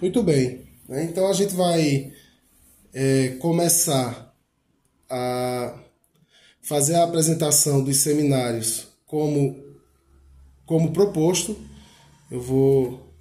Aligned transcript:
Muito 0.00 0.22
bem. 0.22 0.66
Né? 0.88 1.04
Então 1.04 1.28
a 1.28 1.32
gente 1.32 1.54
vai 1.54 2.12
é, 2.92 3.28
começar 3.40 4.34
a 5.08 5.78
fazer 6.62 6.94
a 6.94 7.04
apresentação 7.04 7.82
dos 7.82 7.98
seminários 7.98 8.88
como, 9.06 9.62
como 10.64 10.92
proposto. 10.92 11.58
Eu 12.30 12.40
vou. 12.40 13.12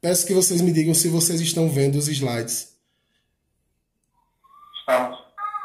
Peço 0.00 0.26
que 0.26 0.34
vocês 0.34 0.60
me 0.60 0.72
digam 0.72 0.92
se 0.94 1.08
vocês 1.08 1.40
estão 1.40 1.68
vendo 1.68 1.96
os 1.96 2.08
slides. 2.08 2.76
Estamos. 4.80 5.18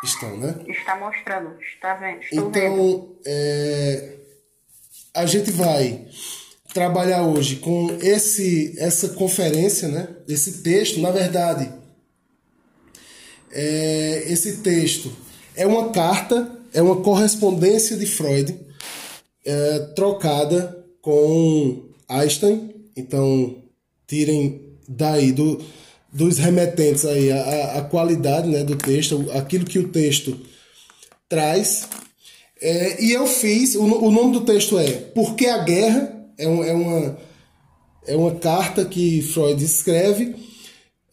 Estão, 0.04 0.38
né? 0.38 0.64
Está 0.68 0.96
mostrando, 0.96 1.60
está 1.60 1.96
vendo. 1.96 2.22
Estou 2.22 2.50
então, 2.50 2.52
vendo. 2.52 3.20
É, 3.26 4.20
a 5.16 5.26
gente 5.26 5.50
vai 5.50 6.08
trabalhar 6.74 7.24
hoje 7.24 7.58
com 7.58 7.98
esse 8.02 8.76
essa 8.78 9.10
conferência, 9.10 9.88
né? 9.88 10.08
Esse 10.28 10.62
texto, 10.62 11.00
na 11.00 11.12
verdade, 11.12 11.72
é, 13.52 14.26
esse 14.28 14.58
texto 14.58 15.12
é 15.56 15.66
uma 15.66 15.90
carta, 15.90 16.60
é 16.74 16.82
uma 16.82 17.02
correspondência 17.02 17.98
de 17.98 18.06
Freud 18.06 18.58
é, 19.46 19.80
trocada 19.96 20.86
com 21.02 21.90
Einstein. 22.08 22.74
Então, 22.96 23.64
tirem 24.06 24.62
daí 24.88 25.32
do, 25.32 25.64
dos 26.12 26.38
remetentes 26.38 27.06
aí 27.06 27.32
a, 27.32 27.78
a 27.78 27.82
qualidade 27.82 28.48
né, 28.48 28.64
do 28.64 28.76
texto, 28.76 29.30
aquilo 29.34 29.66
que 29.66 29.80
o 29.80 29.90
texto 29.90 30.40
traz. 31.30 31.88
É, 32.60 33.04
e 33.04 33.12
eu 33.12 33.28
fiz, 33.28 33.76
o, 33.76 33.84
o 33.84 34.12
nome 34.12 34.34
do 34.34 34.42
texto 34.42 34.78
é 34.78 34.92
Por 34.92 35.36
que 35.36 35.48
a 35.48 35.60
Guerra? 35.60 36.17
É, 36.38 36.48
um, 36.48 36.64
é, 36.64 36.74
uma, 36.74 37.18
é 38.06 38.16
uma 38.16 38.36
carta 38.36 38.86
que 38.86 39.22
Freud 39.22 39.64
escreve, 39.64 40.36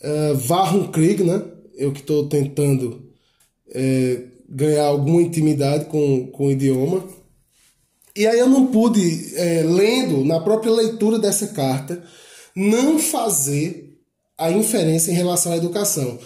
uh, 0.03 0.51
Warum 0.51 0.89
Krieg, 0.91 1.25
né? 1.25 1.43
Eu 1.77 1.93
que 1.93 2.01
estou 2.01 2.29
tentando 2.29 3.11
é, 3.69 4.23
ganhar 4.49 4.85
alguma 4.85 5.23
intimidade 5.23 5.87
com, 5.87 6.29
com 6.29 6.47
o 6.47 6.51
idioma. 6.51 7.05
E 8.17 8.27
aí 8.27 8.39
eu 8.39 8.49
não 8.49 8.67
pude, 8.67 9.35
é, 9.37 9.63
lendo, 9.63 10.25
na 10.25 10.39
própria 10.39 10.73
leitura 10.73 11.19
dessa 11.19 11.49
carta, 11.49 12.05
não 12.55 12.99
fazer 12.99 13.99
a 14.39 14.51
inferência 14.51 15.11
em 15.11 15.15
relação 15.15 15.53
à 15.53 15.57
educação. 15.57 16.19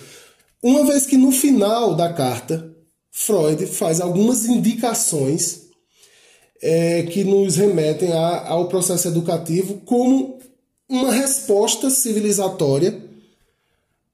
Uma 0.63 0.85
vez 0.85 1.07
que 1.07 1.17
no 1.17 1.33
final 1.33 1.95
da 1.95 2.13
carta, 2.13 2.75
Freud 3.11 3.67
faz 3.67 4.01
algumas 4.01 4.45
indicações 4.45 5.68
é, 6.63 7.03
que 7.05 7.25
nos 7.25 7.57
remetem 7.57 8.13
a, 8.13 8.49
ao 8.49 8.69
processo 8.69 9.09
educativo 9.09 9.81
como 9.85 10.39
uma 10.89 11.13
resposta 11.13 11.91
civilizatória, 11.91 13.01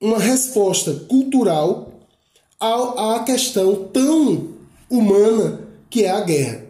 uma 0.01 0.19
resposta 0.19 0.93
cultural 1.09 1.93
à, 2.61 3.17
à 3.17 3.25
questão 3.25 3.89
tão 3.89 4.55
humana 4.91 5.61
que 5.89 6.05
é 6.05 6.11
a 6.11 6.21
guerra. 6.21 6.65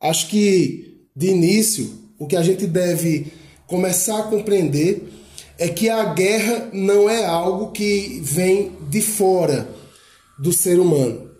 Acho 0.00 0.28
que, 0.28 1.06
de 1.14 1.28
início, 1.28 1.90
o 2.18 2.26
que 2.26 2.36
a 2.36 2.42
gente 2.42 2.66
deve 2.66 3.32
começar 3.66 4.18
a 4.18 4.24
compreender 4.24 5.08
é 5.58 5.68
que 5.68 5.88
a 5.88 6.12
guerra 6.12 6.68
não 6.72 7.08
é 7.08 7.24
algo 7.24 7.70
que 7.72 8.20
vem 8.22 8.72
de 8.88 9.00
fora 9.00 9.68
do 10.38 10.52
ser 10.52 10.78
humano, 10.78 11.30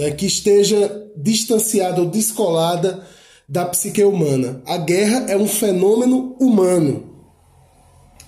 né? 0.00 0.10
que 0.12 0.24
esteja 0.24 1.10
distanciada 1.14 2.00
ou 2.00 2.08
descolada 2.08 3.06
da 3.46 3.66
psique 3.66 4.02
humana. 4.02 4.62
A 4.64 4.78
guerra 4.78 5.26
é 5.28 5.36
um 5.36 5.46
fenômeno 5.46 6.34
humano. 6.40 7.10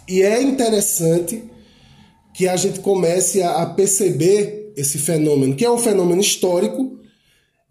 E 0.07 0.21
é 0.21 0.43
interessante 0.43 1.45
que 2.35 2.47
a 2.47 2.57
gente 2.57 2.81
comece 2.81 3.43
a 3.43 3.65
perceber 3.65 4.73
esse 4.77 4.99
fenômeno, 4.99 5.55
que 5.55 5.65
é 5.65 5.71
um 5.71 5.79
fenômeno 5.79 6.21
histórico, 6.21 6.99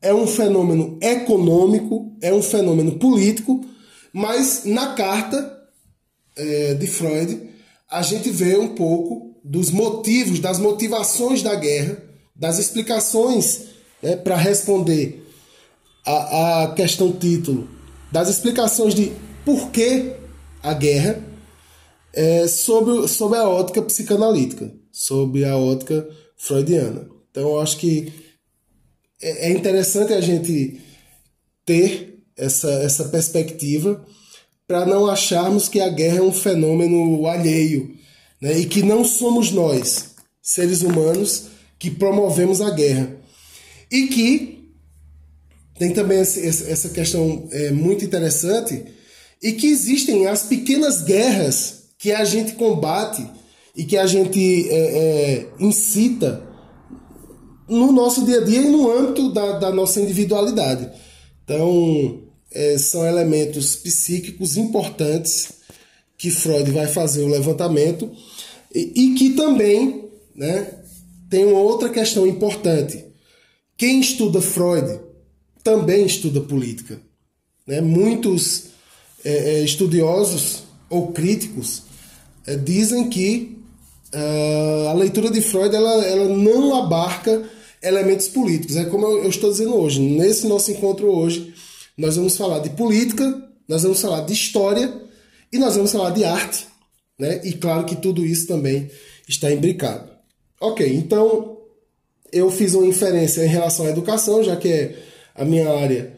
é 0.02 0.14
um 0.14 0.26
fenômeno 0.26 0.97
econômico, 1.02 2.16
é 2.22 2.34
um 2.34 2.42
fenômeno 2.42 2.94
político, 2.97 3.64
mas 4.14 4.64
na 4.66 4.94
carta 4.94 5.59
é, 6.36 6.74
de 6.74 6.88
Freud 6.88 7.50
a 7.90 8.02
gente 8.02 8.30
vê 8.30 8.58
um 8.58 8.70
pouco 8.70 9.36
dos 9.44 9.70
motivos, 9.70 10.40
das 10.40 10.58
motivações 10.58 11.44
da 11.44 11.53
guerra, 11.56 12.02
das 12.36 12.58
explicações 12.58 13.71
né, 14.02 14.16
para 14.16 14.36
responder 14.36 15.26
a, 16.06 16.64
a 16.64 16.74
questão 16.74 17.12
título, 17.12 17.68
das 18.12 18.30
explicações 18.30 18.94
de 18.94 19.12
por 19.46 19.70
que 19.72 20.14
a 20.62 20.74
guerra 20.74 21.24
é, 22.14 22.48
sob, 22.48 23.08
sob 23.08 23.36
a 23.38 23.48
ótica 23.48 23.82
psicanalítica, 23.82 24.72
sob 24.92 25.44
a 25.46 25.58
ótica 25.58 26.08
freudiana. 26.36 27.08
Então, 27.30 27.44
eu 27.44 27.60
acho 27.60 27.78
que 27.78 28.12
é, 29.22 29.50
é 29.50 29.52
interessante 29.52 30.14
a 30.14 30.22
gente 30.22 30.82
ter 31.66 32.24
essa, 32.36 32.72
essa 32.84 33.06
perspectiva 33.06 34.06
para 34.68 34.86
não 34.86 35.08
acharmos 35.08 35.68
que 35.68 35.80
a 35.80 35.90
guerra 35.90 36.18
é 36.18 36.22
um 36.22 36.32
fenômeno 36.32 37.28
alheio 37.28 37.96
né? 38.42 38.58
e 38.58 38.66
que 38.66 38.82
não 38.82 39.04
somos 39.04 39.52
nós, 39.52 40.16
seres 40.42 40.82
humanos, 40.82 41.48
que 41.78 41.92
promovemos 41.92 42.62
a 42.62 42.72
guerra. 42.72 43.21
E 43.91 44.07
que 44.07 44.72
tem 45.78 45.91
também 45.94 46.19
essa 46.19 46.90
questão 46.90 47.47
é, 47.52 47.72
muito 47.72 48.06
interessante 48.06 48.85
e 49.41 49.53
que 49.53 49.68
existem 49.68 50.28
as 50.28 50.44
pequenas 50.44 51.02
guerras 51.02 51.85
que 51.97 52.12
a 52.12 52.24
gente 52.24 52.53
combate 52.53 53.28
e 53.75 53.84
que 53.84 53.97
a 53.97 54.06
gente 54.06 54.69
é, 54.69 54.75
é, 54.75 55.47
incita 55.59 56.44
no 57.68 57.91
nosso 57.91 58.25
dia 58.25 58.41
a 58.41 58.44
dia 58.44 58.62
e 58.62 58.69
no 58.69 58.91
âmbito 58.91 59.31
da, 59.31 59.59
da 59.59 59.72
nossa 59.72 60.00
individualidade. 60.02 60.90
Então, 61.44 62.22
é, 62.52 62.78
são 62.78 63.06
elementos 63.06 63.75
psíquicos 63.75 64.58
importantes 64.58 65.53
que 66.18 66.29
Freud 66.29 66.69
vai 66.69 66.88
fazer 66.88 67.23
o 67.23 67.29
levantamento 67.29 68.12
e, 68.75 68.91
e 68.96 69.13
que 69.16 69.31
também 69.31 70.09
né, 70.35 70.75
tem 71.29 71.46
uma 71.46 71.59
outra 71.59 71.90
questão 71.90 72.28
importante. 72.28 73.11
Quem 73.81 74.00
estuda 74.00 74.40
Freud 74.44 75.00
também 75.64 76.06
estuda 76.06 76.40
política. 76.40 77.02
Né? 77.66 77.81
Muitos 77.81 78.66
é, 79.25 79.56
é 79.56 79.64
estudiosos 79.64 80.62
ou 80.88 81.12
críticos 81.12 81.81
é, 82.46 82.56
dizem 82.58 83.09
que 83.09 83.58
uh, 84.14 84.90
a 84.90 84.94
leitura 84.94 85.31
de 85.31 85.41
Freud 85.41 85.75
ela, 85.75 86.06
ela 86.06 86.28
não 86.28 86.75
abarca 86.75 87.50
elementos 87.81 88.28
políticos. 88.28 88.75
É 88.75 88.86
como 88.86 89.03
eu, 89.03 89.24
eu 89.24 89.30
estou 89.31 89.50
dizendo 89.50 89.75
hoje. 89.75 90.00
Nesse 90.00 90.46
nosso 90.46 90.70
encontro 90.70 91.08
hoje, 91.08 91.52
nós 91.97 92.18
vamos 92.18 92.38
falar 92.38 92.59
de 92.59 92.70
política, 92.70 93.50
nós 93.68 93.81
vamos 93.81 94.00
falar 94.00 94.22
de 94.22 94.34
história 94.34 94.94
e 95.52 95.58
nós 95.58 95.75
vamos 95.75 95.91
falar 95.91 96.12
de 96.12 96.24
arte. 96.24 96.68
Né? 97.18 97.41
E 97.44 97.53
claro 97.53 97.86
que 97.86 97.96
tudo 97.96 98.24
isso 98.24 98.46
também 98.46 98.91
está 99.28 99.52
imbricado. 99.52 100.08
Ok, 100.59 100.88
então 100.88 101.61
eu 102.31 102.50
fiz 102.50 102.74
uma 102.74 102.86
inferência 102.86 103.44
em 103.44 103.47
relação 103.47 103.86
à 103.86 103.90
educação, 103.90 104.44
já 104.44 104.56
que 104.56 104.68
é 104.68 104.96
a 105.36 105.46
minha 105.46 105.69
área 105.69 106.14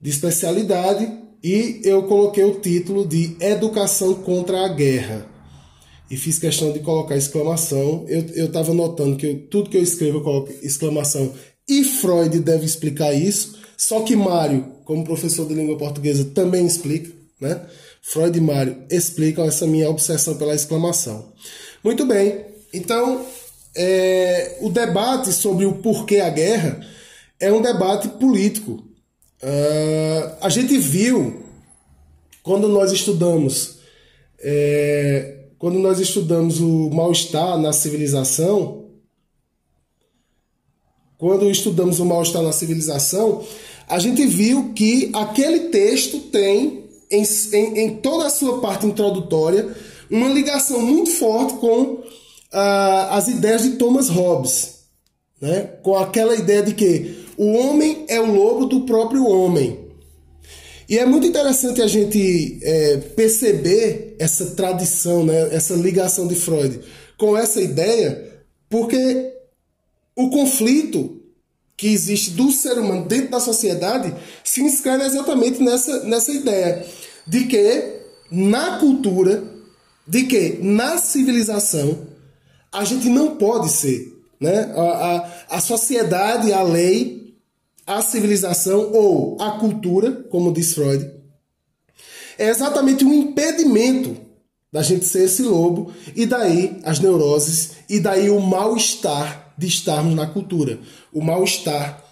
de 0.00 0.10
especialidade, 0.10 1.10
e 1.42 1.80
eu 1.84 2.02
coloquei 2.04 2.44
o 2.44 2.60
título 2.60 3.06
de 3.06 3.36
Educação 3.40 4.14
contra 4.14 4.64
a 4.64 4.68
Guerra. 4.68 5.26
E 6.10 6.16
fiz 6.16 6.38
questão 6.38 6.72
de 6.72 6.80
colocar 6.80 7.16
exclamação. 7.16 8.04
Eu 8.08 8.46
estava 8.46 8.72
notando 8.72 9.16
que 9.16 9.26
eu, 9.26 9.46
tudo 9.48 9.70
que 9.70 9.76
eu 9.76 9.82
escrevo 9.82 10.18
eu 10.18 10.22
coloco 10.22 10.52
exclamação 10.62 11.32
e 11.68 11.82
Freud 11.82 12.38
deve 12.40 12.64
explicar 12.64 13.12
isso, 13.12 13.58
só 13.76 14.00
que 14.02 14.14
Mário, 14.14 14.64
como 14.84 15.04
professor 15.04 15.46
de 15.48 15.54
língua 15.54 15.76
portuguesa, 15.76 16.24
também 16.26 16.64
explica, 16.64 17.10
né? 17.40 17.60
Freud 18.00 18.38
e 18.38 18.40
Mário 18.40 18.84
explicam 18.88 19.44
essa 19.44 19.66
minha 19.66 19.90
obsessão 19.90 20.36
pela 20.36 20.54
exclamação. 20.54 21.32
Muito 21.82 22.06
bem, 22.06 22.44
então 22.72 23.26
é, 23.76 24.58
o 24.60 24.70
debate 24.70 25.32
sobre 25.32 25.64
o 25.64 25.74
porquê 25.74 26.20
a 26.20 26.30
guerra 26.30 26.80
é 27.38 27.52
um 27.52 27.60
debate 27.60 28.08
político. 28.08 28.84
Uh, 29.42 30.36
a 30.40 30.48
gente 30.48 30.78
viu 30.78 31.44
quando 32.42 32.68
nós 32.68 32.90
estudamos 32.90 33.76
é, 34.40 35.44
quando 35.58 35.78
nós 35.78 36.00
estudamos 36.00 36.60
o 36.60 36.90
mal-estar 36.90 37.58
na 37.58 37.72
civilização 37.72 38.86
quando 41.18 41.50
estudamos 41.50 41.98
o 41.98 42.04
mal-estar 42.04 42.42
na 42.42 42.52
civilização, 42.52 43.42
a 43.88 43.98
gente 43.98 44.26
viu 44.26 44.72
que 44.74 45.10
aquele 45.14 45.70
texto 45.70 46.18
tem, 46.20 46.84
em, 47.10 47.22
em, 47.52 47.78
em 47.78 47.96
toda 47.96 48.26
a 48.26 48.30
sua 48.30 48.60
parte 48.60 48.86
introdutória, 48.86 49.74
uma 50.10 50.28
ligação 50.28 50.80
muito 50.82 51.10
forte 51.10 51.54
com 51.54 52.02
as 52.58 53.28
ideias 53.28 53.62
de 53.62 53.70
Thomas 53.70 54.08
Hobbes, 54.08 54.76
né? 55.40 55.62
com 55.82 55.96
aquela 55.96 56.34
ideia 56.34 56.62
de 56.62 56.74
que 56.74 57.26
o 57.36 57.52
homem 57.52 58.04
é 58.08 58.20
o 58.20 58.32
lobo 58.32 58.66
do 58.66 58.82
próprio 58.82 59.26
homem. 59.26 59.86
E 60.88 60.98
é 60.98 61.04
muito 61.04 61.26
interessante 61.26 61.82
a 61.82 61.86
gente 61.86 62.60
é, 62.62 62.98
perceber 63.16 64.14
essa 64.18 64.46
tradição, 64.54 65.24
né, 65.24 65.54
essa 65.54 65.74
ligação 65.74 66.28
de 66.28 66.36
Freud 66.36 66.80
com 67.18 67.36
essa 67.36 67.60
ideia, 67.60 68.44
porque 68.70 69.32
o 70.14 70.30
conflito 70.30 71.20
que 71.76 71.88
existe 71.88 72.30
do 72.30 72.50
ser 72.50 72.78
humano 72.78 73.04
dentro 73.06 73.30
da 73.30 73.40
sociedade 73.40 74.14
se 74.42 74.62
inscreve 74.62 75.04
exatamente 75.04 75.62
nessa, 75.62 76.04
nessa 76.04 76.32
ideia 76.32 76.86
de 77.26 77.44
que 77.44 78.00
na 78.30 78.78
cultura, 78.78 79.44
de 80.06 80.24
que 80.24 80.58
na 80.62 80.98
civilização, 80.98 82.06
a 82.76 82.84
gente 82.84 83.08
não 83.08 83.36
pode 83.36 83.70
ser. 83.70 84.14
Né? 84.38 84.72
A, 84.76 84.82
a, 85.50 85.56
a 85.56 85.60
sociedade, 85.60 86.52
a 86.52 86.62
lei, 86.62 87.34
a 87.86 88.02
civilização 88.02 88.92
ou 88.92 89.40
a 89.40 89.52
cultura, 89.52 90.12
como 90.30 90.52
diz 90.52 90.74
Freud, 90.74 91.10
é 92.38 92.50
exatamente 92.50 93.04
um 93.04 93.14
impedimento 93.14 94.16
da 94.70 94.82
gente 94.82 95.06
ser 95.06 95.24
esse 95.24 95.42
lobo, 95.42 95.90
e 96.14 96.26
daí 96.26 96.80
as 96.84 96.98
neuroses, 96.98 97.70
e 97.88 97.98
daí 97.98 98.28
o 98.28 98.40
mal-estar 98.40 99.54
de 99.56 99.66
estarmos 99.66 100.14
na 100.14 100.26
cultura, 100.26 100.78
o 101.10 101.22
mal-estar 101.22 102.04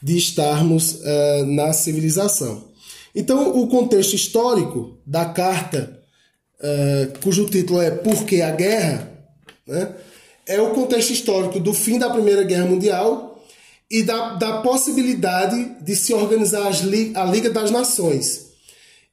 de 0.00 0.16
estarmos 0.16 1.00
uh, 1.00 1.46
na 1.46 1.72
civilização. 1.72 2.70
Então, 3.12 3.58
o 3.60 3.66
contexto 3.66 4.14
histórico 4.14 4.98
da 5.04 5.24
carta, 5.24 6.00
uh, 6.60 7.18
cujo 7.20 7.46
título 7.46 7.80
é 7.80 7.90
Por 7.90 8.24
que 8.24 8.40
a 8.40 8.52
Guerra, 8.52 9.10
né, 9.66 9.92
é 10.46 10.60
o 10.60 10.70
contexto 10.70 11.12
histórico 11.12 11.60
do 11.60 11.72
fim 11.72 11.98
da 11.98 12.10
Primeira 12.10 12.42
Guerra 12.42 12.66
Mundial 12.66 13.44
e 13.90 14.02
da, 14.02 14.34
da 14.34 14.62
possibilidade 14.62 15.76
de 15.82 15.94
se 15.94 16.14
organizar 16.14 16.70
li, 16.84 17.12
a 17.14 17.24
Liga 17.24 17.50
das 17.50 17.70
Nações. 17.70 18.46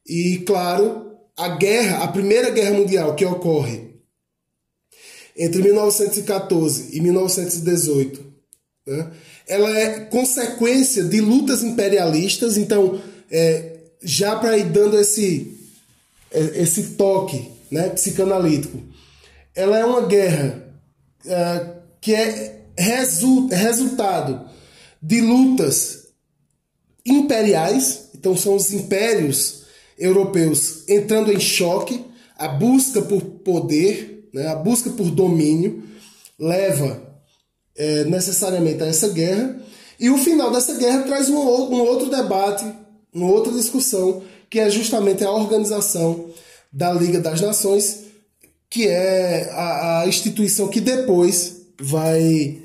E, 0.07 0.39
claro, 0.45 1.17
a 1.37 1.49
guerra, 1.49 2.03
a 2.03 2.07
Primeira 2.07 2.49
Guerra 2.49 2.73
Mundial 2.73 3.15
que 3.15 3.25
ocorre 3.25 3.89
entre 5.37 5.61
1914 5.61 6.97
e 6.97 7.01
1918, 7.01 8.25
né, 8.87 9.11
ela 9.47 9.77
é 9.77 10.01
consequência 10.01 11.03
de 11.03 11.21
lutas 11.21 11.63
imperialistas, 11.63 12.57
então, 12.57 13.01
é, 13.31 13.77
já 14.01 14.35
para 14.35 14.57
ir 14.57 14.65
dando 14.65 14.99
esse, 14.99 15.57
é, 16.31 16.61
esse 16.61 16.91
toque 16.91 17.49
né, 17.71 17.89
psicanalítico, 17.89 18.81
ela 19.55 19.77
é 19.77 19.85
uma 19.85 20.01
guerra 20.01 20.68
uh, 21.25 21.81
que 22.01 22.13
é 22.13 22.65
resu 22.77 23.47
resultado 23.47 24.49
de 25.01 25.21
lutas 25.21 26.07
imperiais, 27.05 28.09
então 28.15 28.35
são 28.35 28.55
os 28.55 28.71
impérios 28.71 29.63
europeus 29.97 30.87
entrando 30.87 31.31
em 31.31 31.39
choque, 31.39 32.05
a 32.37 32.47
busca 32.47 33.01
por 33.01 33.21
poder, 33.21 34.29
né, 34.33 34.47
a 34.47 34.55
busca 34.55 34.89
por 34.91 35.11
domínio, 35.11 35.83
leva 36.39 37.01
é, 37.75 38.05
necessariamente 38.05 38.81
a 38.81 38.87
essa 38.87 39.09
guerra, 39.09 39.61
e 39.99 40.09
o 40.09 40.17
final 40.17 40.51
dessa 40.51 40.75
guerra 40.75 41.03
traz 41.03 41.29
um, 41.29 41.37
um 41.37 41.81
outro 41.81 42.09
debate, 42.09 42.65
uma 43.13 43.29
outra 43.29 43.51
discussão, 43.51 44.23
que 44.49 44.59
é 44.59 44.69
justamente 44.69 45.23
a 45.23 45.31
organização 45.31 46.29
da 46.71 46.93
Liga 46.93 47.19
das 47.19 47.41
Nações, 47.41 48.08
que 48.69 48.87
é 48.87 49.49
a, 49.51 50.01
a 50.01 50.07
instituição 50.07 50.67
que 50.67 50.79
depois 50.79 51.61
vai 51.79 52.59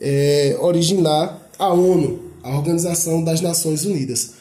é, 0.00 0.56
originar 0.60 1.48
a 1.58 1.72
ONU, 1.72 2.32
a 2.42 2.56
Organização 2.56 3.22
das 3.22 3.40
Nações 3.40 3.84
Unidas. 3.84 4.32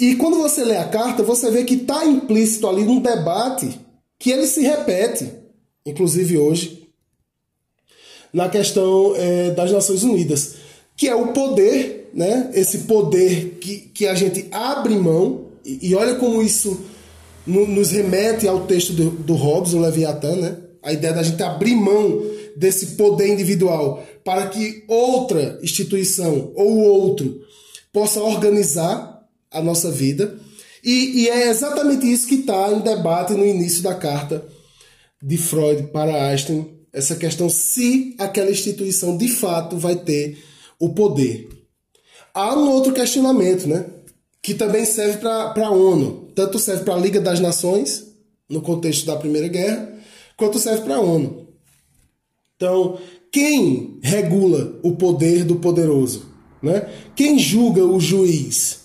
E 0.00 0.16
quando 0.16 0.38
você 0.38 0.64
lê 0.64 0.76
a 0.76 0.88
carta, 0.88 1.22
você 1.22 1.50
vê 1.50 1.62
que 1.62 1.74
está 1.74 2.04
implícito 2.04 2.66
ali 2.66 2.82
um 2.82 3.00
debate 3.00 3.78
que 4.18 4.30
ele 4.30 4.46
se 4.46 4.60
repete, 4.60 5.30
inclusive 5.86 6.36
hoje, 6.36 6.88
na 8.32 8.48
questão 8.48 9.14
é, 9.16 9.50
das 9.52 9.70
Nações 9.70 10.02
Unidas, 10.02 10.56
que 10.96 11.08
é 11.08 11.14
o 11.14 11.28
poder, 11.28 12.10
né? 12.12 12.50
esse 12.54 12.78
poder 12.78 13.58
que, 13.60 13.78
que 13.78 14.06
a 14.06 14.14
gente 14.14 14.48
abre 14.50 14.96
mão, 14.96 15.46
e, 15.64 15.90
e 15.90 15.94
olha 15.94 16.16
como 16.16 16.42
isso 16.42 16.80
nos 17.48 17.90
remete 17.90 18.46
ao 18.46 18.66
texto 18.66 18.92
do, 18.92 19.10
do 19.10 19.34
Hobbes, 19.34 19.72
o 19.72 19.80
Leviatã, 19.80 20.36
né? 20.36 20.56
A 20.82 20.92
ideia 20.92 21.14
da 21.14 21.22
gente 21.22 21.42
abrir 21.42 21.74
mão 21.74 22.22
desse 22.56 22.96
poder 22.96 23.28
individual 23.28 24.04
para 24.24 24.46
que 24.48 24.84
outra 24.86 25.58
instituição 25.62 26.52
ou 26.54 26.78
outro 26.78 27.40
possa 27.92 28.22
organizar 28.22 29.22
a 29.50 29.62
nossa 29.62 29.90
vida. 29.90 30.38
E, 30.84 31.22
e 31.22 31.28
é 31.28 31.48
exatamente 31.48 32.10
isso 32.10 32.28
que 32.28 32.36
está 32.36 32.70
em 32.72 32.80
debate 32.80 33.32
no 33.32 33.46
início 33.46 33.82
da 33.82 33.94
carta 33.94 34.46
de 35.22 35.36
Freud 35.36 35.84
para 35.84 36.28
Einstein, 36.28 36.78
essa 36.92 37.16
questão 37.16 37.48
se 37.48 38.14
aquela 38.18 38.50
instituição 38.50 39.16
de 39.16 39.28
fato 39.28 39.76
vai 39.76 39.96
ter 39.96 40.38
o 40.78 40.90
poder. 40.90 41.48
Há 42.32 42.54
um 42.54 42.70
outro 42.70 42.92
questionamento, 42.92 43.66
né? 43.66 43.86
Que 44.40 44.54
também 44.54 44.84
serve 44.84 45.18
para 45.18 45.66
a 45.66 45.70
ONU, 45.70 46.27
tanto 46.38 46.56
serve 46.56 46.84
para 46.84 46.94
a 46.94 46.98
Liga 46.98 47.20
das 47.20 47.40
Nações, 47.40 48.06
no 48.48 48.62
contexto 48.62 49.04
da 49.04 49.16
Primeira 49.16 49.48
Guerra, 49.48 49.92
quanto 50.36 50.56
serve 50.60 50.82
para 50.82 50.94
a 50.94 51.00
ONU. 51.00 51.48
Então, 52.54 52.96
quem 53.32 53.98
regula 54.00 54.78
o 54.84 54.92
poder 54.94 55.42
do 55.42 55.56
poderoso? 55.56 56.26
Né? 56.62 56.88
Quem 57.16 57.40
julga 57.40 57.84
o 57.84 57.98
juiz? 57.98 58.82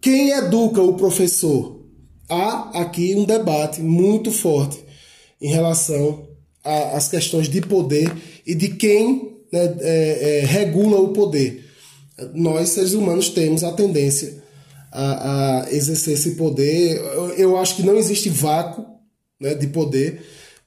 Quem 0.00 0.30
educa 0.30 0.80
o 0.80 0.94
professor? 0.94 1.78
Há 2.26 2.80
aqui 2.80 3.14
um 3.14 3.26
debate 3.26 3.82
muito 3.82 4.32
forte 4.32 4.82
em 5.42 5.50
relação 5.50 6.26
às 6.64 7.06
questões 7.08 7.50
de 7.50 7.60
poder 7.60 8.10
e 8.46 8.54
de 8.54 8.68
quem 8.68 9.36
né, 9.52 9.76
é, 9.80 10.40
é, 10.40 10.46
regula 10.46 10.98
o 11.00 11.08
poder. 11.08 11.66
Nós, 12.32 12.70
seres 12.70 12.94
humanos, 12.94 13.28
temos 13.28 13.62
a 13.62 13.72
tendência 13.72 14.39
a, 14.92 15.62
a 15.62 15.72
exercer 15.72 16.14
esse 16.14 16.32
poder. 16.32 16.96
Eu, 16.96 17.28
eu, 17.30 17.56
acho 17.58 17.76
que 17.76 17.82
não 17.82 17.96
existe 17.96 18.28
vácuo 18.28 18.84
né, 19.40 19.54
de 19.54 19.66
poder. 19.68 20.22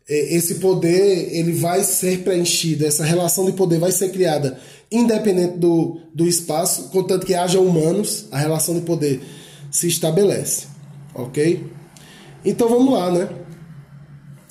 Esse 0.07 0.55
poder 0.55 1.33
ele 1.33 1.53
vai 1.53 1.81
ser 1.83 2.23
preenchido, 2.23 2.85
essa 2.85 3.05
relação 3.05 3.45
de 3.45 3.53
poder 3.53 3.79
vai 3.79 3.91
ser 3.91 4.09
criada 4.09 4.59
independente 4.93 5.57
do, 5.57 6.01
do 6.13 6.27
espaço, 6.27 6.89
contanto 6.89 7.25
que 7.25 7.33
haja 7.33 7.59
humanos, 7.59 8.27
a 8.31 8.37
relação 8.37 8.75
de 8.75 8.81
poder 8.81 9.21
se 9.71 9.87
estabelece. 9.87 10.67
Ok? 11.15 11.65
Então 12.45 12.69
vamos 12.69 12.93
lá, 12.93 13.11
né? 13.11 13.29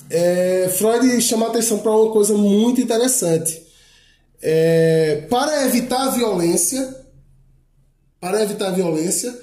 É, 0.09 0.69
Freud 0.77 1.21
chama 1.21 1.47
atenção 1.47 1.79
para 1.79 1.91
uma 1.91 2.11
coisa 2.11 2.33
muito 2.33 2.81
interessante. 2.81 3.63
É, 4.41 5.25
para 5.29 5.65
evitar 5.65 6.07
a 6.07 6.11
violência, 6.11 6.93
para 8.19 8.43
evitar 8.43 8.67
a 8.67 8.71
violência, 8.71 9.33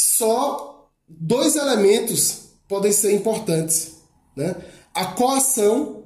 só 0.00 0.90
dois 1.06 1.56
elementos 1.56 2.50
podem 2.68 2.92
ser 2.92 3.12
importantes, 3.12 3.96
né? 4.34 4.56
A 4.94 5.06
coação 5.06 6.04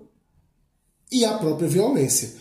e 1.13 1.25
a 1.25 1.39
própria 1.39 1.69
violência. 1.69 2.33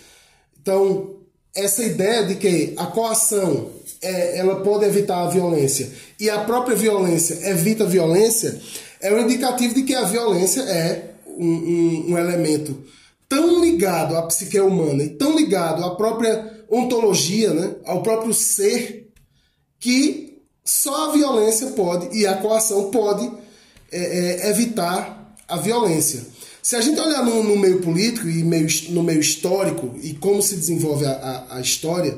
Então, 0.59 1.17
essa 1.55 1.83
ideia 1.83 2.25
de 2.25 2.35
que 2.35 2.73
a 2.77 2.87
coação 2.87 3.69
é, 4.01 4.39
ela 4.39 4.61
pode 4.61 4.85
evitar 4.85 5.23
a 5.23 5.29
violência 5.29 5.91
e 6.19 6.29
a 6.29 6.43
própria 6.43 6.75
violência 6.75 7.47
evita 7.49 7.83
a 7.83 7.87
violência 7.87 8.59
é 8.99 9.13
um 9.13 9.19
indicativo 9.19 9.75
de 9.75 9.83
que 9.83 9.93
a 9.93 10.05
violência 10.05 10.61
é 10.61 11.15
um, 11.27 11.45
um, 11.45 12.11
um 12.11 12.17
elemento 12.17 12.83
tão 13.29 13.63
ligado 13.63 14.15
à 14.15 14.23
psique 14.23 14.59
humana 14.59 15.03
e 15.03 15.09
tão 15.09 15.35
ligado 15.35 15.83
à 15.83 15.95
própria 15.95 16.65
ontologia, 16.69 17.53
né, 17.53 17.75
ao 17.85 18.01
próprio 18.01 18.33
ser, 18.33 19.11
que 19.79 20.32
só 20.63 21.09
a 21.09 21.13
violência 21.13 21.67
pode, 21.67 22.17
e 22.17 22.25
a 22.25 22.37
coação 22.37 22.89
pode, 22.89 23.29
é, 23.91 24.45
é, 24.45 24.49
evitar 24.49 25.35
a 25.47 25.57
violência. 25.57 26.25
Se 26.61 26.75
a 26.75 26.81
gente 26.81 26.99
olhar 26.99 27.23
no, 27.23 27.43
no, 27.43 27.57
meio 27.57 27.81
político 27.81 28.27
e 28.27 28.43
meio, 28.43 28.67
no 28.89 29.03
meio 29.03 29.19
histórico 29.19 29.93
e 30.01 30.13
como 30.13 30.41
se 30.41 30.55
desenvolve 30.55 31.05
a, 31.05 31.11
a, 31.11 31.57
a 31.57 31.61
história, 31.61 32.17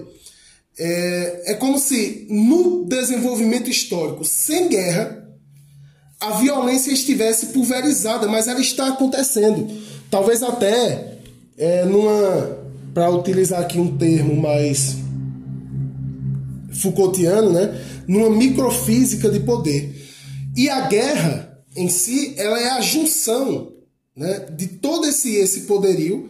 é, 0.77 1.51
é 1.51 1.53
como 1.55 1.79
se 1.79 2.27
no 2.29 2.85
desenvolvimento 2.85 3.69
histórico, 3.69 4.23
sem 4.23 4.69
guerra, 4.69 5.25
a 6.19 6.31
violência 6.37 6.91
estivesse 6.91 7.47
pulverizada, 7.47 8.27
mas 8.27 8.47
ela 8.47 8.59
está 8.59 8.89
acontecendo. 8.89 9.67
Talvez 10.09 10.41
até 10.43 11.17
é, 11.57 11.85
numa. 11.85 12.63
Para 12.93 13.09
utilizar 13.09 13.59
aqui 13.59 13.77
um 13.77 13.97
termo 13.97 14.41
mais 14.41 14.95
Foucaultiano, 16.85 17.51
né? 17.51 18.03
numa 18.07 18.29
microfísica 18.29 19.29
de 19.29 19.39
poder. 19.39 19.93
E 20.55 20.69
a 20.69 20.87
guerra 20.87 21.63
em 21.75 21.89
si, 21.89 22.33
ela 22.37 22.59
é 22.59 22.69
a 22.69 22.81
junção 22.81 23.73
né, 24.15 24.47
de 24.55 24.67
todo 24.67 25.05
esse, 25.07 25.35
esse 25.35 25.61
poderio 25.61 26.29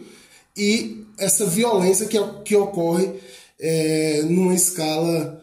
e 0.56 1.04
essa 1.18 1.46
violência 1.46 2.06
que, 2.06 2.18
que 2.44 2.56
ocorre 2.56 3.12
é, 3.60 4.22
numa 4.22 4.54
escala 4.54 5.42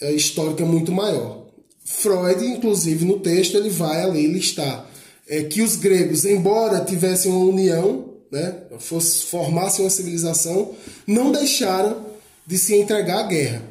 é, 0.00 0.12
histórica 0.12 0.64
muito 0.64 0.92
maior. 0.92 1.46
Freud, 1.84 2.44
inclusive 2.44 3.04
no 3.04 3.18
texto, 3.18 3.56
ele 3.56 3.70
vai 3.70 4.02
ali 4.02 4.26
listar 4.28 4.88
é, 5.28 5.42
que 5.42 5.62
os 5.62 5.76
gregos, 5.76 6.24
embora 6.24 6.84
tivessem 6.84 7.32
uma 7.32 7.44
união, 7.46 8.14
né, 8.30 8.54
fosse, 8.78 9.26
formassem 9.26 9.84
uma 9.84 9.90
civilização, 9.90 10.72
não 11.06 11.32
deixaram 11.32 12.06
de 12.46 12.56
se 12.56 12.76
entregar 12.76 13.24
à 13.24 13.26
guerra. 13.26 13.62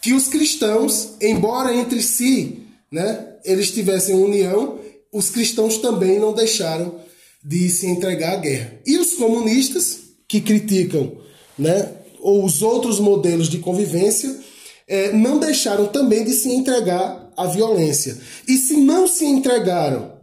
Que 0.00 0.12
os 0.12 0.28
cristãos, 0.28 1.10
embora 1.20 1.74
entre 1.74 2.02
si 2.02 2.62
né, 2.90 3.34
eles 3.44 3.70
tivessem 3.70 4.14
união, 4.14 4.78
os 5.12 5.30
cristãos 5.30 5.78
também 5.78 6.18
não 6.18 6.32
deixaram 6.32 7.00
de 7.44 7.68
se 7.68 7.86
entregar 7.86 8.34
à 8.34 8.36
guerra. 8.36 8.80
E 8.86 8.98
os 8.98 9.14
comunistas, 9.14 10.00
que 10.26 10.40
criticam 10.40 11.12
né, 11.58 11.92
ou 12.20 12.44
os 12.44 12.62
outros 12.62 13.00
modelos 13.00 13.48
de 13.48 13.58
convivência, 13.58 14.38
é, 14.86 15.12
não 15.12 15.38
deixaram 15.38 15.86
também 15.86 16.24
de 16.24 16.32
se 16.32 16.48
entregar 16.50 17.32
à 17.36 17.46
violência. 17.46 18.18
E 18.46 18.56
se 18.56 18.76
não 18.76 19.06
se 19.06 19.24
entregaram 19.24 20.18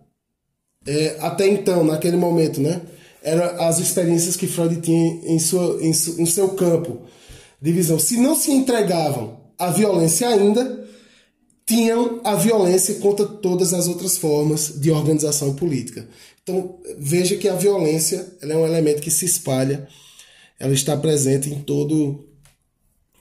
é, 0.87 1.17
até 1.19 1.47
então, 1.47 1.83
naquele 1.83 2.15
momento, 2.15 2.61
né, 2.61 2.81
eram 3.23 3.43
as 3.63 3.79
experiências 3.79 4.35
que 4.35 4.45
Freud 4.45 4.79
tinha 4.81 5.19
em, 5.23 5.39
sua, 5.39 5.79
em, 5.81 5.91
su, 5.93 6.21
em 6.21 6.25
seu 6.25 6.49
campo 6.49 7.01
de 7.59 7.71
visão. 7.71 7.97
Se 7.97 8.17
não 8.17 8.35
se 8.35 8.51
entregavam 8.51 9.44
à 9.57 9.71
violência 9.71 10.27
ainda, 10.27 10.85
tinham 11.65 12.21
a 12.23 12.35
violência 12.35 12.95
contra 12.95 13.25
todas 13.25 13.73
as 13.73 13.87
outras 13.87 14.17
formas 14.17 14.79
de 14.79 14.91
organização 14.91 15.55
política. 15.55 16.07
Então, 16.43 16.77
veja 16.97 17.35
que 17.37 17.49
a 17.49 17.55
violência 17.55 18.27
é 18.41 18.55
um 18.55 18.65
elemento 18.65 19.01
que 19.01 19.09
se 19.09 19.25
espalha, 19.25 19.87
ela 20.59 20.73
está 20.73 20.95
presente 20.95 21.49
em 21.49 21.61
todo, 21.61 22.23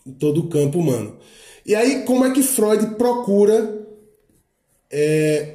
em 0.06 0.12
todo 0.12 0.40
o 0.40 0.48
campo 0.48 0.78
humano. 0.78 1.16
E 1.64 1.74
aí, 1.74 2.02
como 2.02 2.26
é 2.26 2.30
que 2.30 2.42
Freud 2.42 2.96
procura 2.96 3.86
é, 4.90 5.54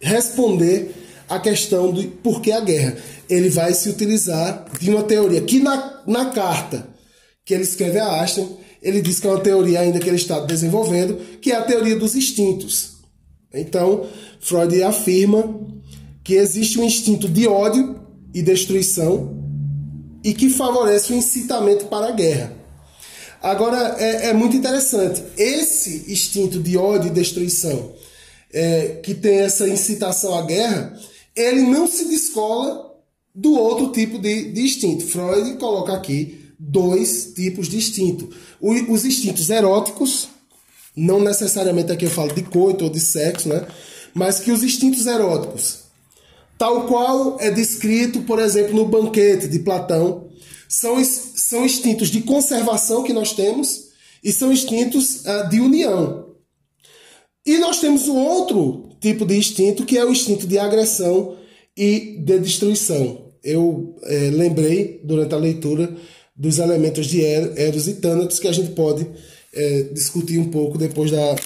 responder 0.00 0.92
a 1.28 1.38
questão 1.38 1.92
do 1.92 2.02
por 2.02 2.40
que 2.40 2.50
a 2.50 2.60
guerra? 2.60 2.96
Ele 3.30 3.48
vai 3.48 3.72
se 3.72 3.88
utilizar 3.88 4.66
de 4.80 4.90
uma 4.90 5.04
teoria 5.04 5.40
que 5.40 5.60
na, 5.60 6.02
na 6.06 6.30
carta 6.30 6.88
que 7.44 7.54
ele 7.54 7.62
escreve 7.62 7.98
a 8.00 8.22
Ashton, 8.22 8.58
ele 8.84 9.00
diz 9.00 9.18
que 9.18 9.26
é 9.26 9.30
uma 9.30 9.40
teoria 9.40 9.80
ainda 9.80 9.98
que 9.98 10.06
ele 10.06 10.16
está 10.16 10.40
desenvolvendo, 10.40 11.16
que 11.40 11.50
é 11.50 11.56
a 11.56 11.62
teoria 11.62 11.98
dos 11.98 12.14
instintos. 12.14 12.98
Então, 13.52 14.06
Freud 14.40 14.82
afirma 14.82 15.58
que 16.22 16.34
existe 16.34 16.78
um 16.78 16.84
instinto 16.84 17.26
de 17.26 17.48
ódio 17.48 17.98
e 18.34 18.42
destruição 18.42 19.42
e 20.22 20.34
que 20.34 20.50
favorece 20.50 21.12
o 21.12 21.16
incitamento 21.16 21.86
para 21.86 22.08
a 22.08 22.12
guerra. 22.12 22.52
Agora, 23.40 23.96
é, 23.98 24.28
é 24.28 24.32
muito 24.34 24.54
interessante. 24.56 25.22
Esse 25.36 26.12
instinto 26.12 26.60
de 26.60 26.76
ódio 26.76 27.08
e 27.08 27.14
destruição, 27.14 27.92
é, 28.52 29.00
que 29.02 29.14
tem 29.14 29.38
essa 29.38 29.66
incitação 29.66 30.36
à 30.36 30.42
guerra, 30.42 30.98
ele 31.34 31.62
não 31.62 31.86
se 31.86 32.06
descola 32.06 32.92
do 33.34 33.54
outro 33.54 33.92
tipo 33.92 34.18
de, 34.18 34.52
de 34.52 34.60
instinto. 34.60 35.06
Freud 35.06 35.56
coloca 35.56 35.92
aqui 35.94 36.43
dois 36.58 37.32
tipos 37.34 37.68
de 37.68 37.76
instinto. 37.76 38.28
Os 38.60 39.04
instintos 39.04 39.50
eróticos, 39.50 40.28
não 40.96 41.20
necessariamente 41.20 41.92
aqui 41.92 42.04
eu 42.04 42.10
falo 42.10 42.32
de 42.32 42.42
coito 42.42 42.84
ou 42.84 42.90
de 42.90 43.00
sexo, 43.00 43.48
né? 43.48 43.66
Mas 44.14 44.40
que 44.40 44.52
os 44.52 44.62
instintos 44.62 45.06
eróticos, 45.06 45.80
tal 46.56 46.86
qual 46.86 47.36
é 47.40 47.50
descrito, 47.50 48.22
por 48.22 48.38
exemplo, 48.38 48.74
no 48.74 48.84
banquete 48.84 49.48
de 49.48 49.58
Platão, 49.58 50.28
são, 50.68 51.02
são 51.04 51.64
instintos 51.64 52.08
de 52.08 52.22
conservação 52.22 53.02
que 53.02 53.12
nós 53.12 53.32
temos 53.32 53.88
e 54.22 54.32
são 54.32 54.52
instintos 54.52 55.24
uh, 55.24 55.48
de 55.50 55.60
união. 55.60 56.24
E 57.46 57.58
nós 57.58 57.80
temos 57.80 58.08
um 58.08 58.16
outro 58.16 58.88
tipo 59.00 59.26
de 59.26 59.36
instinto 59.36 59.84
que 59.84 59.98
é 59.98 60.04
o 60.04 60.10
instinto 60.10 60.46
de 60.46 60.58
agressão 60.58 61.36
e 61.76 62.18
de 62.24 62.38
destruição. 62.38 63.32
Eu 63.42 63.96
é, 64.04 64.30
lembrei 64.30 65.00
durante 65.04 65.34
a 65.34 65.38
leitura 65.38 65.94
dos 66.36 66.58
elementos 66.58 67.06
de 67.06 67.24
Eros 67.24 67.86
e 67.86 67.94
Thanatos 67.94 68.38
que 68.38 68.48
a 68.48 68.52
gente 68.52 68.72
pode 68.72 69.06
é, 69.52 69.82
discutir 69.92 70.38
um 70.38 70.50
pouco 70.50 70.76
depois 70.76 71.10
da, 71.10 71.36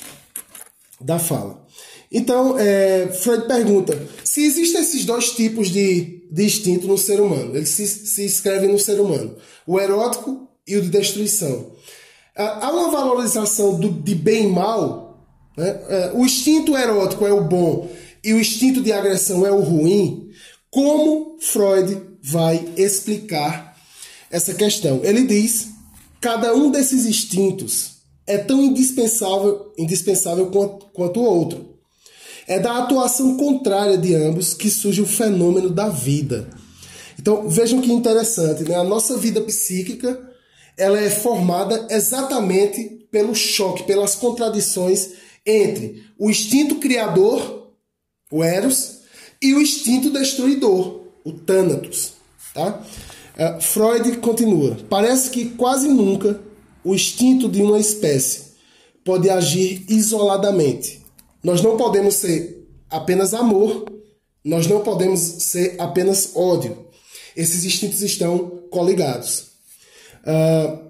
da 1.00 1.18
fala. 1.18 1.66
Então, 2.10 2.58
é, 2.58 3.08
Freud 3.08 3.46
pergunta 3.46 4.00
se 4.24 4.44
existem 4.44 4.80
esses 4.80 5.04
dois 5.04 5.32
tipos 5.32 5.70
de, 5.70 6.22
de 6.30 6.44
instinto 6.44 6.86
no 6.86 6.96
ser 6.96 7.20
humano. 7.20 7.54
Eles 7.54 7.68
se, 7.68 7.86
se 7.86 8.24
escrevem 8.24 8.70
no 8.70 8.78
ser 8.78 8.98
humano: 8.98 9.36
o 9.66 9.78
erótico 9.78 10.48
e 10.66 10.76
o 10.76 10.82
de 10.82 10.88
destruição. 10.88 11.72
Há 12.34 12.70
uma 12.70 12.90
valorização 12.90 13.78
do, 13.78 13.90
de 13.90 14.14
bem 14.14 14.44
e 14.44 14.46
mal. 14.46 15.26
Né? 15.56 15.68
É, 15.88 16.12
o 16.14 16.24
instinto 16.24 16.76
erótico 16.76 17.26
é 17.26 17.32
o 17.32 17.42
bom 17.42 17.90
e 18.22 18.32
o 18.32 18.40
instinto 18.40 18.80
de 18.80 18.92
agressão 18.92 19.44
é 19.44 19.50
o 19.50 19.60
ruim. 19.60 20.30
Como 20.70 21.36
Freud 21.40 22.00
vai 22.22 22.64
explicar 22.76 23.67
essa 24.30 24.54
questão. 24.54 25.00
Ele 25.02 25.24
diz: 25.24 25.68
cada 26.20 26.54
um 26.54 26.70
desses 26.70 27.06
instintos 27.06 27.98
é 28.26 28.38
tão 28.38 28.62
indispensável, 28.62 29.72
indispensável 29.78 30.46
quanto, 30.46 30.86
quanto 30.92 31.20
o 31.20 31.24
outro. 31.24 31.78
É 32.46 32.58
da 32.58 32.78
atuação 32.78 33.36
contrária 33.36 33.98
de 33.98 34.14
ambos 34.14 34.54
que 34.54 34.70
surge 34.70 35.02
o 35.02 35.06
fenômeno 35.06 35.70
da 35.70 35.88
vida. 35.88 36.48
Então 37.18 37.48
vejam 37.48 37.80
que 37.80 37.92
interessante, 37.92 38.64
né? 38.64 38.76
A 38.76 38.84
nossa 38.84 39.16
vida 39.16 39.40
psíquica 39.40 40.18
ela 40.76 41.00
é 41.00 41.10
formada 41.10 41.88
exatamente 41.90 43.06
pelo 43.10 43.34
choque, 43.34 43.82
pelas 43.82 44.14
contradições 44.14 45.10
entre 45.44 46.04
o 46.18 46.30
instinto 46.30 46.76
criador, 46.76 47.72
o 48.30 48.44
Eros, 48.44 48.98
e 49.42 49.54
o 49.54 49.60
instinto 49.60 50.10
destruidor, 50.10 51.00
o 51.24 51.32
Thanatos. 51.32 52.12
Tá? 52.54 52.82
Uh, 53.38 53.60
Freud 53.60 54.16
continua: 54.18 54.76
parece 54.88 55.30
que 55.30 55.50
quase 55.50 55.88
nunca 55.88 56.40
o 56.82 56.94
instinto 56.94 57.48
de 57.48 57.62
uma 57.62 57.78
espécie 57.78 58.48
pode 59.04 59.30
agir 59.30 59.84
isoladamente. 59.88 61.04
Nós 61.42 61.62
não 61.62 61.76
podemos 61.76 62.14
ser 62.14 62.68
apenas 62.90 63.32
amor, 63.32 63.84
nós 64.44 64.66
não 64.66 64.80
podemos 64.80 65.20
ser 65.20 65.76
apenas 65.78 66.32
ódio. 66.34 66.86
Esses 67.36 67.64
instintos 67.64 68.02
estão 68.02 68.64
coligados. 68.70 69.48
Uh, 70.24 70.88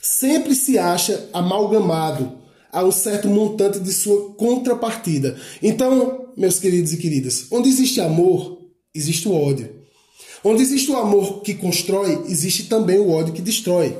sempre 0.00 0.54
se 0.54 0.78
acha 0.78 1.28
amalgamado 1.32 2.38
a 2.70 2.84
um 2.84 2.92
certo 2.92 3.28
montante 3.28 3.80
de 3.80 3.92
sua 3.92 4.34
contrapartida. 4.34 5.36
Então, 5.62 6.28
meus 6.36 6.58
queridos 6.58 6.92
e 6.92 6.98
queridas, 6.98 7.46
onde 7.50 7.68
existe 7.68 8.00
amor, 8.00 8.62
existe 8.94 9.28
o 9.28 9.34
ódio. 9.34 9.77
Onde 10.44 10.62
existe 10.62 10.90
o 10.90 10.96
amor 10.96 11.42
que 11.42 11.54
constrói, 11.54 12.24
existe 12.28 12.64
também 12.64 12.98
o 12.98 13.10
ódio 13.10 13.34
que 13.34 13.42
destrói. 13.42 13.96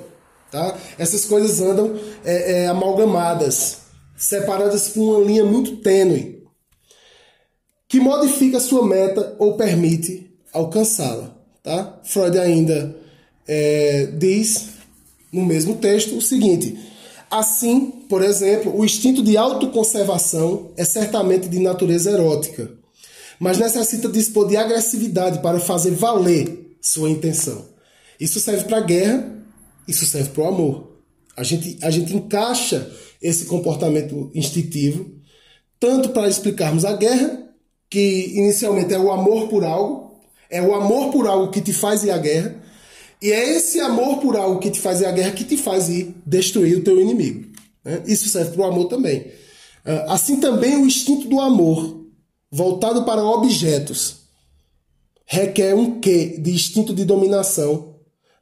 Tá? 0.51 0.77
Essas 0.99 1.25
coisas 1.25 1.61
andam 1.61 1.99
é, 2.25 2.63
é, 2.63 2.67
amalgamadas, 2.69 3.79
separadas 4.17 4.89
por 4.89 5.03
uma 5.03 5.27
linha 5.27 5.45
muito 5.45 5.77
tênue, 5.77 6.43
que 7.87 8.01
modifica 8.01 8.61
sua 8.61 8.87
meta 8.87 9.37
ou 9.39 9.57
permite 9.57 10.31
alcançá-la. 10.53 11.37
Tá? 11.63 12.01
Freud 12.05 12.39
ainda 12.39 12.97
é, 13.47 14.07
diz 14.17 14.71
no 15.33 15.45
mesmo 15.45 15.77
texto 15.77 16.17
o 16.17 16.23
seguinte: 16.23 16.79
assim, 17.31 17.91
por 18.09 18.23
exemplo, 18.23 18.75
o 18.75 18.85
instinto 18.85 19.23
de 19.23 19.37
autoconservação 19.37 20.71
é 20.77 20.85
certamente 20.85 21.49
de 21.49 21.59
natureza 21.59 22.11
erótica 22.11 22.79
mas 23.39 23.59
necessita 23.59 24.09
dispor 24.09 24.49
de 24.49 24.57
agressividade 24.57 25.41
para 25.41 25.61
fazer 25.61 25.93
valer 25.93 26.77
sua 26.81 27.11
intenção. 27.11 27.67
Isso 28.19 28.41
serve 28.41 28.65
para 28.65 28.79
a 28.79 28.83
guerra, 28.83 29.45
isso 29.87 30.05
serve 30.07 30.31
para 30.31 30.43
o 30.43 30.47
amor. 30.47 30.99
A 31.37 31.43
gente, 31.43 31.79
a 31.83 31.91
gente 31.91 32.15
encaixa 32.15 32.91
esse 33.23 33.47
comportamento 33.47 34.31
instintivo 34.35 35.19
tanto 35.81 36.09
para 36.11 36.29
explicarmos 36.29 36.85
a 36.85 36.95
guerra, 36.95 37.45
que 37.89 38.33
inicialmente 38.35 38.93
é 38.93 38.99
o 38.99 39.11
amor 39.11 39.49
por 39.49 39.65
algo, 39.65 40.21
é 40.51 40.61
o 40.61 40.75
amor 40.75 41.11
por 41.13 41.27
algo 41.27 41.51
que 41.51 41.61
te 41.61 41.73
faz 41.73 42.03
ir 42.03 42.11
à 42.11 42.19
guerra, 42.19 42.57
e 43.21 43.31
é 43.33 43.57
esse 43.57 43.81
amor 43.81 44.19
por 44.19 44.37
algo 44.37 44.61
que 44.61 44.71
te 44.71 44.81
faz 44.81 45.01
ir 45.01 45.07
à 45.07 45.13
guerra 45.13 45.33
que 45.33 45.45
te 45.45 45.57
faz 45.57 45.89
ir 45.89 46.15
destruir 46.25 46.77
o 46.77 46.83
teu 46.83 47.01
inimigo. 47.01 47.49
Né? 47.85 48.03
Isso 48.07 48.29
serve 48.29 48.53
para 48.53 48.63
o 48.63 48.65
amor 48.65 48.87
também. 48.87 49.27
Ah, 49.85 50.15
assim 50.15 50.37
também 50.37 50.77
o 50.77 50.87
instinto 50.87 51.29
do 51.29 51.41
amor 51.41 51.98
voltado 52.51 53.05
para 53.05 53.23
objetos, 53.23 54.17
requer 55.27 55.75
um 55.75 56.01
quê 56.01 56.39
de 56.39 56.51
instinto 56.51 56.95
de 56.95 57.05
dominação 57.05 57.97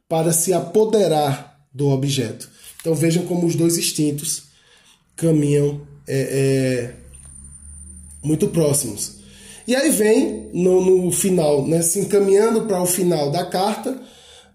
para 0.08 0.32
se 0.32 0.52
apoderar 0.52 1.58
do 1.72 1.88
objeto. 1.88 2.48
Então 2.80 2.94
vejam 2.94 3.26
como 3.26 3.46
os 3.46 3.56
dois 3.56 3.76
instintos 3.76 4.44
caminham 5.16 5.80
é, 6.06 6.20
é, 6.20 6.94
muito 8.22 8.48
próximos. 8.48 9.16
E 9.66 9.74
aí 9.74 9.90
vem 9.90 10.48
no, 10.52 11.04
no 11.04 11.10
final, 11.10 11.66
né, 11.66 11.82
se 11.82 11.98
encaminhando 11.98 12.66
para 12.66 12.80
o 12.80 12.86
final 12.86 13.30
da 13.32 13.44
carta, 13.44 14.00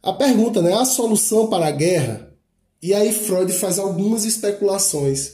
a 0.01 0.13
pergunta, 0.13 0.61
né, 0.61 0.73
a 0.73 0.85
solução 0.85 1.47
para 1.47 1.67
a 1.67 1.71
guerra? 1.71 2.31
E 2.81 2.93
aí 2.93 3.11
Freud 3.11 3.51
faz 3.51 3.77
algumas 3.77 4.23
especulações 4.23 5.33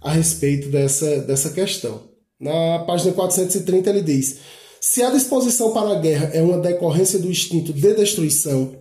a 0.00 0.10
respeito 0.10 0.68
dessa, 0.68 1.18
dessa 1.18 1.50
questão. 1.50 2.09
Na 2.40 2.78
página 2.80 3.12
430 3.12 3.90
ele 3.90 4.02
diz: 4.02 4.38
se 4.80 5.02
a 5.02 5.10
disposição 5.10 5.72
para 5.72 5.90
a 5.90 6.00
guerra 6.00 6.30
é 6.32 6.40
uma 6.40 6.58
decorrência 6.58 7.18
do 7.18 7.30
instinto 7.30 7.72
de 7.72 7.94
destruição, 7.94 8.74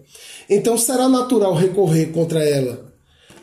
então 0.50 0.78
será 0.78 1.10
natural 1.10 1.54
recorrer 1.54 2.08
contra 2.08 2.44
ela 2.44 2.90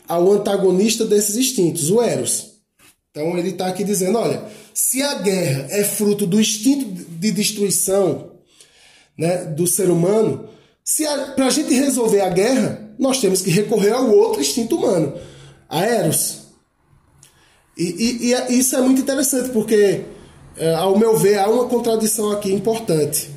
ao 0.07 0.31
antagonista 0.31 1.05
desses 1.05 1.35
instintos, 1.35 1.91
o 1.91 2.01
Eros. 2.01 2.53
Então 3.11 3.37
ele 3.37 3.49
está 3.49 3.67
aqui 3.67 3.83
dizendo: 3.83 4.17
olha, 4.17 4.43
se 4.73 5.01
a 5.03 5.15
guerra 5.15 5.67
é 5.69 5.83
fruto 5.83 6.25
do 6.25 6.39
instinto 6.39 6.85
de 6.85 7.31
destruição 7.31 8.31
né, 9.17 9.45
do 9.45 9.67
ser 9.67 9.89
humano, 9.89 10.49
para 11.35 11.47
a 11.47 11.49
gente 11.49 11.73
resolver 11.73 12.21
a 12.21 12.29
guerra, 12.29 12.93
nós 12.97 13.19
temos 13.19 13.41
que 13.41 13.49
recorrer 13.49 13.91
ao 13.91 14.09
outro 14.09 14.41
instinto 14.41 14.77
humano, 14.77 15.13
a 15.69 15.85
Eros. 15.85 16.46
E, 17.77 18.31
e, 18.31 18.33
e 18.33 18.59
isso 18.59 18.75
é 18.75 18.81
muito 18.81 19.01
interessante, 19.01 19.49
porque, 19.49 20.01
é, 20.57 20.73
ao 20.73 20.97
meu 20.97 21.15
ver, 21.15 21.37
há 21.37 21.47
uma 21.47 21.65
contradição 21.65 22.31
aqui 22.31 22.51
importante. 22.51 23.29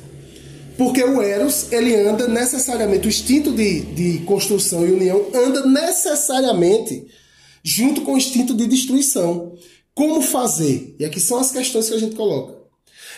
Porque 0.77 1.03
o 1.03 1.21
Eros, 1.21 1.71
ele 1.71 1.95
anda 1.95 2.27
necessariamente, 2.27 3.07
o 3.07 3.09
instinto 3.09 3.51
de, 3.51 3.81
de 3.81 4.19
construção 4.25 4.85
e 4.87 4.91
união 4.91 5.27
anda 5.33 5.65
necessariamente 5.65 7.05
junto 7.63 8.01
com 8.01 8.13
o 8.13 8.17
instinto 8.17 8.55
de 8.55 8.65
destruição. 8.65 9.53
Como 9.93 10.21
fazer? 10.21 10.95
E 10.99 11.05
aqui 11.05 11.19
são 11.19 11.37
as 11.37 11.51
questões 11.51 11.87
que 11.87 11.93
a 11.93 11.99
gente 11.99 12.15
coloca. 12.15 12.55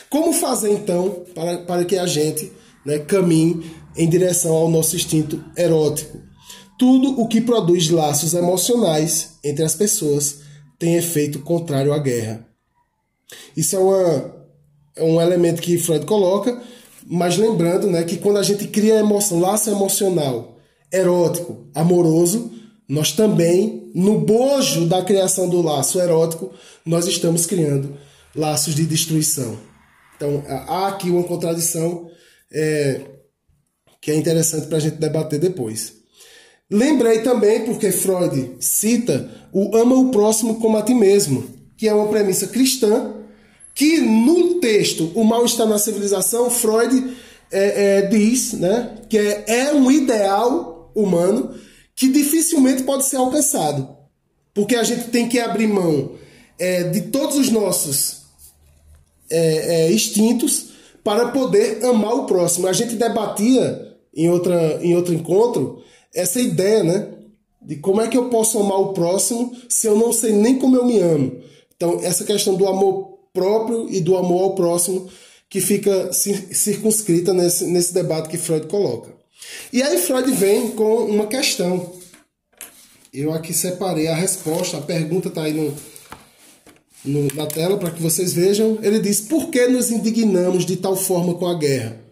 Como 0.09 0.33
fazer, 0.33 0.71
então, 0.71 1.23
para, 1.33 1.59
para 1.59 1.85
que 1.85 1.97
a 1.97 2.05
gente 2.05 2.51
né, 2.85 2.99
caminhe 2.99 3.71
em 3.95 4.09
direção 4.09 4.53
ao 4.53 4.69
nosso 4.69 4.95
instinto 4.95 5.43
erótico? 5.55 6.21
Tudo 6.77 7.19
o 7.21 7.27
que 7.27 7.39
produz 7.39 7.89
laços 7.89 8.33
emocionais 8.33 9.37
entre 9.43 9.63
as 9.63 9.73
pessoas 9.73 10.42
tem 10.83 10.97
efeito 10.97 11.39
contrário 11.39 11.93
à 11.93 11.97
guerra. 11.97 12.45
Isso 13.55 13.73
é, 13.73 13.79
uma, 13.79 14.35
é 14.97 15.03
um 15.03 15.21
elemento 15.21 15.61
que 15.61 15.77
Freud 15.77 16.05
coloca, 16.05 16.61
mas 17.07 17.37
lembrando 17.37 17.87
né, 17.87 18.03
que 18.03 18.17
quando 18.17 18.37
a 18.37 18.43
gente 18.43 18.67
cria 18.67 18.95
emoção, 18.95 19.39
laço 19.39 19.69
emocional, 19.69 20.57
erótico, 20.91 21.69
amoroso, 21.73 22.51
nós 22.85 23.13
também, 23.13 23.89
no 23.95 24.19
bojo 24.19 24.85
da 24.85 25.01
criação 25.01 25.47
do 25.47 25.61
laço 25.61 26.01
erótico, 26.01 26.51
nós 26.85 27.07
estamos 27.07 27.45
criando 27.45 27.97
laços 28.35 28.75
de 28.75 28.85
destruição. 28.85 29.57
Então, 30.17 30.43
há 30.45 30.89
aqui 30.89 31.09
uma 31.09 31.23
contradição 31.23 32.09
é, 32.51 32.99
que 34.01 34.11
é 34.11 34.15
interessante 34.15 34.67
para 34.67 34.79
a 34.79 34.81
gente 34.81 34.97
debater 34.97 35.39
depois. 35.39 36.02
Lembrei 36.73 37.19
também, 37.19 37.65
porque 37.65 37.91
Freud 37.91 38.55
cita 38.59 39.29
o 39.51 39.77
ama 39.77 39.95
o 39.95 40.09
próximo 40.09 40.55
como 40.59 40.75
a 40.75 40.81
ti 40.81 40.95
mesmo, 40.95 41.47
que 41.77 41.87
é 41.87 41.93
uma 41.93 42.07
premissa 42.07 42.47
cristã, 42.47 43.13
que 43.75 43.99
no 43.99 44.55
texto 44.55 45.11
O 45.13 45.23
Mal 45.23 45.45
Está 45.45 45.67
na 45.67 45.77
Civilização, 45.77 46.49
Freud 46.49 47.15
é, 47.51 47.99
é, 47.99 48.01
diz 48.07 48.53
né, 48.53 48.97
que 49.07 49.19
é, 49.19 49.43
é 49.45 49.73
um 49.75 49.91
ideal 49.91 50.91
humano 50.95 51.53
que 51.95 52.07
dificilmente 52.07 52.81
pode 52.81 53.05
ser 53.05 53.17
alcançado. 53.17 53.87
Porque 54.51 54.75
a 54.75 54.83
gente 54.83 55.09
tem 55.09 55.29
que 55.29 55.39
abrir 55.39 55.67
mão 55.67 56.13
é, 56.57 56.85
de 56.85 57.01
todos 57.01 57.37
os 57.37 57.51
nossos 57.51 58.23
é, 59.29 59.75
é, 59.75 59.91
instintos 59.91 60.69
para 61.03 61.27
poder 61.27 61.85
amar 61.85 62.15
o 62.15 62.25
próximo. 62.25 62.65
A 62.65 62.73
gente 62.73 62.95
debatia 62.95 63.95
em, 64.15 64.27
outra, 64.27 64.79
em 64.81 64.95
outro 64.95 65.13
encontro 65.13 65.83
essa 66.13 66.39
ideia, 66.39 66.83
né? 66.83 67.07
De 67.61 67.77
como 67.77 68.01
é 68.01 68.07
que 68.07 68.17
eu 68.17 68.29
posso 68.29 68.59
amar 68.59 68.79
o 68.79 68.93
próximo 68.93 69.55
se 69.69 69.87
eu 69.87 69.97
não 69.97 70.11
sei 70.11 70.33
nem 70.33 70.57
como 70.57 70.75
eu 70.75 70.85
me 70.85 70.99
amo. 70.99 71.41
Então, 71.75 71.99
essa 72.03 72.23
questão 72.23 72.55
do 72.55 72.67
amor 72.67 73.17
próprio 73.33 73.89
e 73.89 73.99
do 73.99 74.15
amor 74.15 74.43
ao 74.43 74.55
próximo 74.55 75.09
que 75.49 75.61
fica 75.61 76.11
circunscrita 76.13 77.33
nesse, 77.33 77.65
nesse 77.65 77.93
debate 77.93 78.29
que 78.29 78.37
Freud 78.37 78.67
coloca. 78.67 79.11
E 79.71 79.81
aí 79.81 79.97
Freud 79.97 80.31
vem 80.31 80.71
com 80.71 81.05
uma 81.05 81.27
questão. 81.27 81.91
Eu 83.13 83.31
aqui 83.31 83.53
separei 83.53 84.07
a 84.07 84.15
resposta, 84.15 84.77
a 84.77 84.81
pergunta 84.81 85.27
está 85.27 85.43
aí 85.43 85.53
no, 85.53 85.73
no, 87.05 87.27
na 87.35 87.45
tela 87.45 87.77
para 87.77 87.91
que 87.91 88.01
vocês 88.01 88.33
vejam. 88.33 88.79
Ele 88.81 88.99
diz: 88.99 89.21
Por 89.21 89.49
que 89.49 89.67
nos 89.67 89.91
indignamos 89.91 90.65
de 90.65 90.77
tal 90.77 90.95
forma 90.95 91.35
com 91.35 91.45
a 91.45 91.53
guerra? 91.53 92.02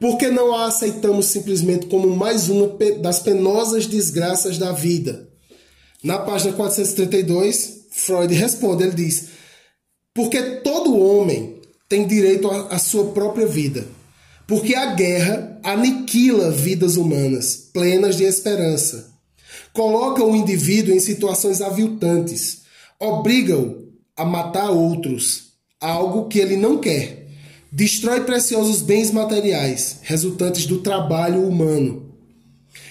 Por 0.00 0.16
que 0.16 0.28
não 0.28 0.54
a 0.54 0.66
aceitamos 0.66 1.26
simplesmente 1.26 1.86
como 1.86 2.08
mais 2.14 2.48
uma 2.48 2.68
das 3.00 3.18
penosas 3.18 3.86
desgraças 3.86 4.56
da 4.56 4.72
vida? 4.72 5.28
Na 6.02 6.18
página 6.18 6.52
432, 6.52 7.86
Freud 7.90 8.32
responde: 8.32 8.84
ele 8.84 8.94
diz, 8.94 9.28
porque 10.14 10.40
todo 10.60 10.98
homem 10.98 11.60
tem 11.88 12.06
direito 12.06 12.48
à 12.50 12.78
sua 12.78 13.06
própria 13.12 13.46
vida. 13.46 13.86
Porque 14.46 14.74
a 14.74 14.94
guerra 14.94 15.60
aniquila 15.62 16.50
vidas 16.50 16.96
humanas 16.96 17.68
plenas 17.72 18.16
de 18.16 18.24
esperança. 18.24 19.10
Coloca 19.72 20.24
o 20.24 20.34
indivíduo 20.34 20.94
em 20.94 21.00
situações 21.00 21.60
aviltantes. 21.60 22.62
Obriga-o 22.98 23.92
a 24.16 24.24
matar 24.24 24.70
outros, 24.70 25.52
algo 25.80 26.28
que 26.28 26.38
ele 26.38 26.56
não 26.56 26.78
quer 26.78 27.27
destrói 27.70 28.22
preciosos 28.22 28.80
bens 28.82 29.10
materiais 29.10 29.98
resultantes 30.02 30.66
do 30.66 30.78
trabalho 30.78 31.46
humano 31.46 32.14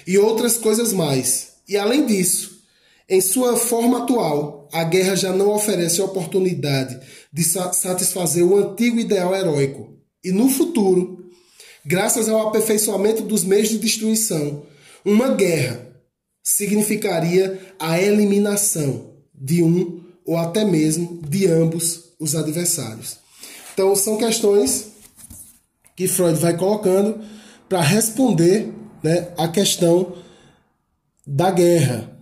e 0.06 0.18
outras 0.18 0.58
coisas 0.58 0.94
mais. 0.94 1.54
E 1.68 1.76
além 1.76 2.06
disso, 2.06 2.62
em 3.10 3.22
sua 3.22 3.58
forma 3.58 4.04
atual, 4.04 4.70
a 4.72 4.84
guerra 4.84 5.16
já 5.16 5.34
não 5.34 5.50
oferece 5.50 6.02
oportunidade 6.02 7.00
de 7.32 7.44
satisfazer 7.44 8.44
o 8.44 8.58
antigo 8.58 9.00
ideal 9.00 9.36
heróico. 9.36 9.94
E 10.24 10.32
no 10.32 10.50
futuro, 10.50 11.30
graças 11.86 12.28
ao 12.28 12.48
aperfeiçoamento 12.48 13.24
dos 13.24 13.44
meios 13.44 13.70
de 13.70 13.78
destruição, 13.78 14.64
uma 15.06 15.30
guerra 15.30 15.88
significaria 16.44 17.60
a 17.80 18.02
eliminação 18.02 19.14
de 19.34 19.64
um 19.64 20.04
ou 20.26 20.38
até 20.38 20.66
mesmo 20.66 21.22
de 21.28 21.48
ambos 21.48 22.14
os 22.20 22.36
adversários. 22.36 23.18
Então, 23.78 23.96
são 23.96 24.18
questões 24.18 24.88
que 25.96 26.08
Freud 26.08 26.40
vai 26.40 26.58
colocando 26.58 27.24
para 27.70 27.80
responder 27.80 28.74
né, 29.04 29.32
a 29.38 29.48
questão 29.48 30.16
da 31.28 31.52
guerra. 31.52 32.18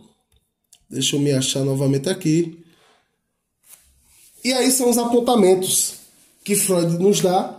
Deixa 0.89 1.15
eu 1.15 1.21
me 1.21 1.31
achar 1.31 1.63
novamente 1.63 2.09
aqui. 2.09 2.61
E 4.43 4.51
aí 4.51 4.69
são 4.69 4.89
os 4.89 4.97
apontamentos 4.97 5.93
que 6.43 6.57
Freud 6.57 7.01
nos 7.01 7.21
dá 7.21 7.57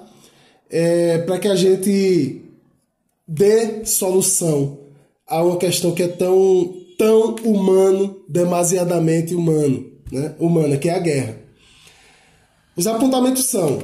é, 0.68 1.16
para 1.16 1.38
que 1.38 1.48
a 1.48 1.56
gente 1.56 2.42
dê 3.26 3.82
solução 3.86 4.78
a 5.26 5.42
uma 5.42 5.56
questão 5.56 5.94
que 5.94 6.02
é 6.02 6.08
tão, 6.08 6.84
tão 6.98 7.34
humano, 7.36 8.22
demasiadamente 8.28 9.34
humano, 9.34 9.90
né? 10.12 10.34
humana, 10.38 10.76
que 10.76 10.90
é 10.90 10.94
a 10.94 10.98
guerra. 10.98 11.45
Os 12.76 12.86
apontamentos 12.86 13.46
são: 13.46 13.82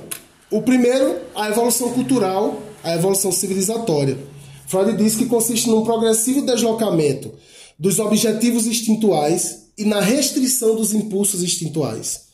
o 0.50 0.62
primeiro, 0.62 1.18
a 1.34 1.48
evolução 1.48 1.92
cultural, 1.92 2.62
a 2.84 2.94
evolução 2.94 3.32
civilizatória. 3.32 4.18
Freud 4.66 4.96
diz 4.96 5.16
que 5.16 5.26
consiste 5.26 5.68
num 5.68 5.82
progressivo 5.82 6.42
deslocamento 6.42 7.32
dos 7.78 7.98
objetivos 7.98 8.66
instintuais 8.66 9.68
e 9.76 9.84
na 9.84 10.00
restrição 10.00 10.76
dos 10.76 10.92
impulsos 10.92 11.42
instintuais. 11.42 12.32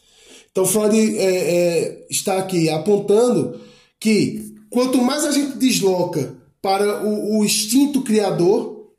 Então, 0.50 0.66
Freud 0.66 0.96
é, 0.96 1.24
é, 1.24 2.06
está 2.10 2.38
aqui 2.38 2.68
apontando 2.68 3.60
que 4.00 4.54
quanto 4.70 4.98
mais 4.98 5.24
a 5.24 5.32
gente 5.32 5.56
desloca 5.58 6.34
para 6.60 7.04
o, 7.04 7.38
o 7.38 7.44
instinto 7.44 8.02
criador, 8.02 8.92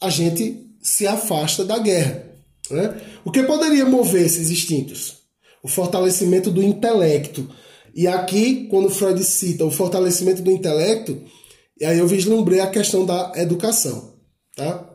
a 0.00 0.08
gente 0.08 0.66
se 0.80 1.06
afasta 1.06 1.64
da 1.64 1.78
guerra. 1.78 2.24
Né? 2.70 3.00
O 3.24 3.30
que 3.30 3.42
poderia 3.42 3.84
mover 3.84 4.24
esses 4.24 4.50
instintos? 4.50 5.19
O 5.62 5.68
fortalecimento 5.68 6.50
do 6.50 6.62
intelecto. 6.62 7.48
E 7.94 8.06
aqui, 8.06 8.66
quando 8.70 8.90
Freud 8.90 9.22
cita 9.24 9.64
o 9.64 9.70
fortalecimento 9.70 10.42
do 10.42 10.50
intelecto, 10.50 11.20
aí 11.82 11.98
eu 11.98 12.06
vislumbrei 12.06 12.60
a 12.60 12.70
questão 12.70 13.04
da 13.04 13.32
educação, 13.36 14.14
tá? 14.56 14.86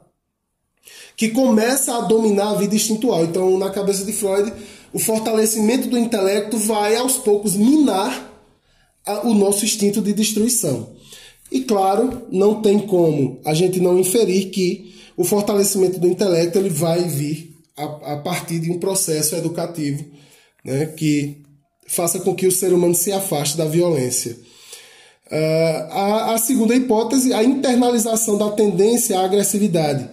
Que 1.17 1.29
começa 1.29 1.95
a 1.95 2.01
dominar 2.01 2.51
a 2.51 2.55
vida 2.55 2.75
instintual. 2.75 3.23
Então, 3.23 3.57
na 3.57 3.69
cabeça 3.69 4.03
de 4.03 4.13
Freud, 4.13 4.51
o 4.93 4.99
fortalecimento 4.99 5.89
do 5.89 5.97
intelecto 5.97 6.57
vai 6.57 6.95
aos 6.95 7.17
poucos 7.17 7.55
minar 7.55 8.33
o 9.23 9.33
nosso 9.33 9.65
instinto 9.65 10.01
de 10.01 10.13
destruição. 10.13 10.95
E 11.51 11.61
claro, 11.61 12.23
não 12.31 12.61
tem 12.61 12.79
como 12.79 13.39
a 13.45 13.53
gente 13.53 13.79
não 13.79 13.99
inferir 13.99 14.49
que 14.49 14.95
o 15.15 15.23
fortalecimento 15.23 15.99
do 15.99 16.07
intelecto 16.07 16.57
ele 16.57 16.69
vai 16.69 17.03
vir 17.03 17.55
a, 17.77 18.13
a 18.13 18.17
partir 18.17 18.59
de 18.59 18.71
um 18.71 18.79
processo 18.79 19.35
educativo 19.35 20.05
né, 20.65 20.87
que 20.87 21.43
faça 21.87 22.19
com 22.19 22.33
que 22.33 22.47
o 22.47 22.51
ser 22.51 22.73
humano 22.73 22.95
se 22.95 23.11
afaste 23.11 23.55
da 23.55 23.65
violência. 23.65 24.35
Uh, 25.27 25.91
a, 25.91 26.33
a, 26.33 26.37
segunda 26.37 26.75
hipótese, 26.75 27.33
a 27.33 27.43
internalização 27.43 28.37
da 28.37 28.49
tendência 28.51 29.19
à 29.19 29.25
agressividade, 29.25 30.09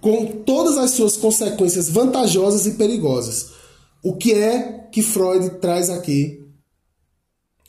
com 0.00 0.26
todas 0.26 0.78
as 0.78 0.92
suas 0.92 1.16
consequências 1.16 1.88
vantajosas 1.88 2.66
e 2.66 2.72
perigosas. 2.72 3.50
O 4.02 4.16
que 4.16 4.32
é 4.32 4.86
que 4.92 5.02
Freud 5.02 5.58
traz 5.60 5.90
aqui 5.90 6.38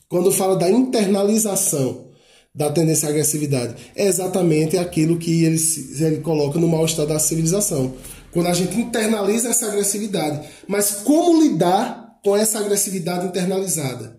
quando 0.08 0.32
fala 0.32 0.56
da 0.56 0.70
internalização 0.70 2.06
da 2.54 2.70
tendência 2.70 3.08
à 3.08 3.10
agressividade? 3.10 3.74
É 3.94 4.06
exatamente 4.06 4.78
aquilo 4.78 5.18
que 5.18 5.44
ele, 5.44 5.60
ele 6.00 6.18
coloca 6.22 6.58
no 6.58 6.68
mal-estar 6.68 7.06
da 7.06 7.18
civilização. 7.18 7.94
Quando 8.32 8.46
a 8.46 8.54
gente 8.54 8.80
internaliza 8.80 9.50
essa 9.50 9.66
agressividade. 9.66 10.48
Mas 10.66 10.90
como 11.04 11.42
lidar 11.42 12.01
com 12.22 12.36
essa 12.36 12.58
agressividade 12.58 13.26
internalizada? 13.26 14.18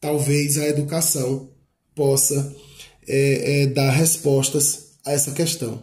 Talvez 0.00 0.58
a 0.58 0.66
educação 0.66 1.50
possa 1.94 2.54
é, 3.06 3.62
é, 3.62 3.66
dar 3.66 3.90
respostas 3.90 4.92
a 5.04 5.12
essa 5.12 5.30
questão. 5.30 5.80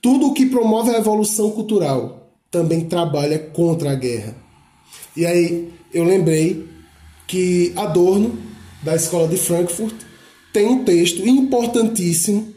Tudo 0.00 0.28
o 0.28 0.34
que 0.34 0.46
promove 0.46 0.90
a 0.90 0.98
evolução 0.98 1.50
cultural 1.50 2.20
também 2.50 2.84
trabalha 2.84 3.38
contra 3.38 3.92
a 3.92 3.94
guerra. 3.94 4.36
E 5.16 5.26
aí 5.26 5.72
eu 5.92 6.04
lembrei 6.04 6.68
que 7.26 7.72
Adorno, 7.76 8.38
da 8.82 8.94
Escola 8.96 9.28
de 9.28 9.36
Frankfurt, 9.36 9.94
tem 10.52 10.66
um 10.66 10.84
texto 10.84 11.26
importantíssimo 11.26 12.54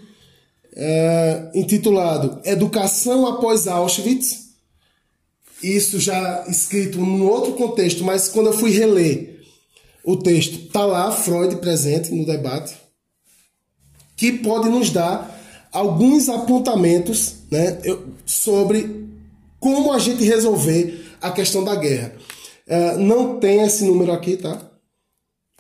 é, 0.76 1.52
intitulado 1.54 2.42
Educação 2.44 3.28
após 3.28 3.68
Auschwitz. 3.68 4.43
Isso 5.64 6.00
já 6.00 6.46
escrito 6.48 7.00
num 7.00 7.26
outro 7.26 7.54
contexto, 7.54 8.04
mas 8.04 8.28
quando 8.28 8.48
eu 8.48 8.54
fui 8.54 8.72
reler 8.72 9.42
o 10.04 10.18
texto, 10.18 10.66
está 10.66 10.86
lá 10.86 11.12
Freud 11.12 11.56
presente 11.58 12.14
no 12.14 12.26
debate, 12.26 12.76
que 14.18 14.34
pode 14.34 14.68
nos 14.68 14.90
dar 14.90 15.42
alguns 15.72 16.28
apontamentos 16.28 17.36
né, 17.50 17.80
sobre 18.26 19.08
como 19.60 19.94
a 19.94 20.00
gente 20.00 20.24
resolver 20.26 21.06
a 21.22 21.32
questão 21.32 21.64
da 21.64 21.76
guerra. 21.76 22.14
Uh, 22.68 23.00
não 23.00 23.40
tem 23.40 23.62
esse 23.62 23.86
número 23.86 24.12
aqui, 24.12 24.36
tá? 24.36 24.62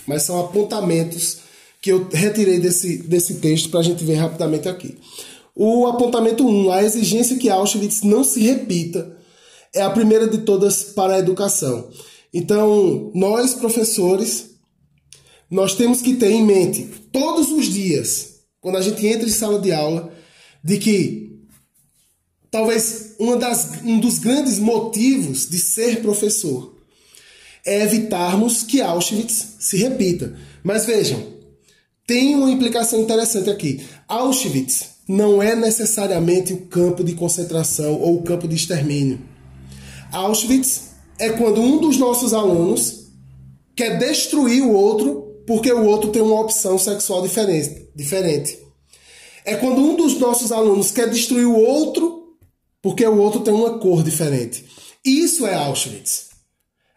Mas 0.05 0.23
são 0.23 0.39
apontamentos 0.39 1.37
que 1.81 1.91
eu 1.91 2.07
retirei 2.11 2.59
desse, 2.59 2.97
desse 2.97 3.35
texto 3.35 3.69
para 3.69 3.79
a 3.79 3.83
gente 3.83 4.03
ver 4.03 4.15
rapidamente 4.15 4.67
aqui. 4.67 4.97
O 5.55 5.85
apontamento 5.85 6.45
1, 6.45 6.71
a 6.71 6.83
exigência 6.83 7.37
que 7.37 7.49
Auschwitz 7.49 8.01
não 8.01 8.23
se 8.23 8.41
repita, 8.41 9.17
é 9.73 9.81
a 9.81 9.89
primeira 9.89 10.27
de 10.27 10.39
todas 10.39 10.83
para 10.83 11.15
a 11.15 11.19
educação. 11.19 11.89
Então, 12.33 13.12
nós, 13.13 13.53
professores, 13.53 14.51
nós 15.49 15.75
temos 15.75 16.01
que 16.01 16.15
ter 16.15 16.31
em 16.31 16.45
mente 16.45 16.83
todos 17.12 17.51
os 17.51 17.65
dias 17.67 18.33
quando 18.63 18.77
a 18.77 18.81
gente 18.81 19.05
entra 19.05 19.27
em 19.27 19.31
sala 19.31 19.59
de 19.59 19.73
aula, 19.73 20.13
de 20.63 20.77
que 20.77 21.38
talvez 22.49 23.15
uma 23.19 23.36
das, 23.36 23.81
um 23.83 23.99
dos 23.99 24.19
grandes 24.19 24.57
motivos 24.57 25.49
de 25.49 25.59
ser 25.59 26.01
professor 26.01 26.73
é 27.65 27.83
evitarmos 27.83 28.63
que 28.63 28.81
Auschwitz 28.81 29.55
se 29.59 29.77
repita. 29.77 30.36
Mas 30.63 30.86
vejam, 30.86 31.21
tem 32.07 32.36
uma 32.36 32.51
implicação 32.51 33.01
interessante 33.01 33.49
aqui. 33.49 33.86
Auschwitz 34.07 34.86
não 35.07 35.43
é 35.43 35.55
necessariamente 35.55 36.53
o 36.53 36.65
campo 36.65 37.03
de 37.03 37.13
concentração 37.15 37.99
ou 37.99 38.17
o 38.17 38.23
campo 38.23 38.47
de 38.47 38.55
extermínio. 38.55 39.19
Auschwitz 40.13 40.91
é 41.17 41.32
quando 41.32 41.60
um 41.60 41.80
dos 41.80 41.97
nossos 41.97 42.34
alunos 42.34 43.08
quer 43.76 43.97
destruir 43.97 44.63
o 44.63 44.71
outro 44.71 45.23
porque 45.45 45.71
o 45.71 45.86
outro 45.86 46.12
tem 46.12 46.21
uma 46.21 46.39
opção 46.39 46.78
sexual 46.78 47.21
diferente. 47.21 48.60
É 49.43 49.56
quando 49.56 49.82
um 49.82 49.95
dos 49.95 50.17
nossos 50.17 50.52
alunos 50.52 50.91
quer 50.91 51.10
destruir 51.10 51.45
o 51.45 51.58
outro 51.58 52.38
porque 52.82 53.06
o 53.06 53.17
outro 53.17 53.41
tem 53.41 53.54
uma 53.54 53.80
cor 53.80 54.04
diferente. 54.04 54.65
Isso 55.04 55.45
é 55.45 55.56
Auschwitz. 55.56 56.28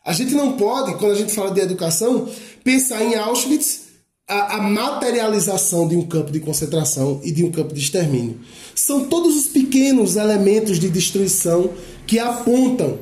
A 0.05 0.13
gente 0.13 0.35
não 0.35 0.53
pode, 0.53 0.97
quando 0.99 1.13
a 1.13 1.17
gente 1.17 1.33
fala 1.33 1.51
de 1.51 1.61
educação, 1.61 2.29
pensar 2.63 3.03
em 3.03 3.17
Auschwitz 3.17 3.87
a, 4.29 4.57
a, 4.57 4.61
materialização 4.61 5.89
de 5.89 5.97
um 5.97 6.07
campo 6.07 6.31
de 6.31 6.41
concentração 6.41 7.21
e 7.25 7.33
de 7.33 7.45
um 7.45 7.51
campo 7.51 7.73
de 7.73 7.81
extermínio. 7.81 8.41
São 8.75 9.07
todos 9.07 9.37
os 9.37 9.47
pequenos 9.49 10.17
elementos 10.17 10.79
de 10.79 10.89
destruição 10.89 11.71
que 12.07 12.19
apontam 12.19 12.99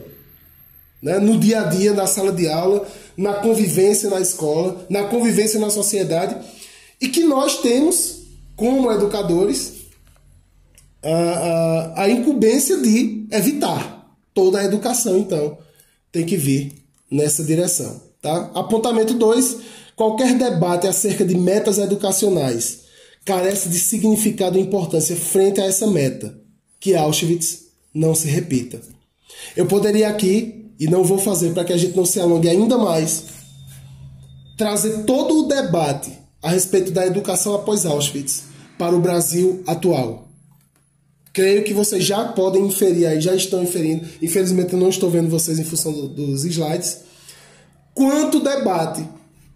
né, 1.04 1.18
no 1.18 1.38
dia 1.38 1.60
a 1.60 1.64
dia, 1.64 1.92
na 1.92 2.06
sala 2.06 2.32
de 2.32 2.48
aula, 2.48 2.88
na 3.14 3.34
convivência 3.34 4.08
na 4.08 4.20
escola, 4.20 4.86
na 4.88 5.04
convivência 5.04 5.60
na 5.60 5.68
sociedade, 5.68 6.34
e 6.98 7.08
que 7.08 7.22
nós 7.24 7.58
temos, 7.58 8.22
como 8.56 8.90
educadores, 8.90 9.74
a, 11.02 11.10
a, 11.10 12.02
a 12.04 12.08
incumbência 12.08 12.78
de 12.78 13.26
evitar. 13.30 13.92
Toda 14.32 14.58
a 14.58 14.64
educação, 14.64 15.18
então, 15.18 15.58
tem 16.10 16.24
que 16.24 16.36
vir 16.36 16.72
nessa 17.10 17.44
direção. 17.44 18.00
Tá? 18.22 18.50
Apontamento 18.54 19.12
2. 19.14 19.58
Qualquer 19.94 20.34
debate 20.34 20.88
acerca 20.88 21.24
de 21.24 21.36
metas 21.36 21.78
educacionais 21.78 22.80
carece 23.24 23.68
de 23.68 23.78
significado 23.78 24.58
e 24.58 24.62
importância 24.62 25.14
frente 25.14 25.60
a 25.60 25.66
essa 25.66 25.86
meta, 25.86 26.34
que 26.80 26.96
Auschwitz 26.96 27.66
não 27.94 28.14
se 28.14 28.26
repita. 28.26 28.80
Eu 29.54 29.66
poderia 29.66 30.08
aqui 30.08 30.63
e 30.78 30.86
não 30.86 31.04
vou 31.04 31.18
fazer 31.18 31.52
para 31.52 31.64
que 31.64 31.72
a 31.72 31.76
gente 31.76 31.96
não 31.96 32.04
se 32.04 32.20
alongue 32.20 32.48
ainda 32.48 32.76
mais, 32.76 33.24
trazer 34.56 35.04
todo 35.04 35.40
o 35.40 35.48
debate 35.48 36.12
a 36.42 36.50
respeito 36.50 36.90
da 36.90 37.06
educação 37.06 37.54
após 37.54 37.86
Auschwitz 37.86 38.44
para 38.78 38.94
o 38.94 39.00
Brasil 39.00 39.62
atual. 39.66 40.28
Creio 41.32 41.64
que 41.64 41.74
vocês 41.74 42.04
já 42.04 42.24
podem 42.28 42.66
inferir 42.66 43.06
aí, 43.06 43.20
já 43.20 43.34
estão 43.34 43.62
inferindo. 43.62 44.06
Infelizmente 44.22 44.72
eu 44.72 44.78
não 44.78 44.88
estou 44.88 45.10
vendo 45.10 45.28
vocês 45.28 45.58
em 45.58 45.64
função 45.64 45.92
do, 45.92 46.08
dos 46.08 46.44
slides. 46.44 46.98
Quanto 47.92 48.40
debate, 48.40 49.04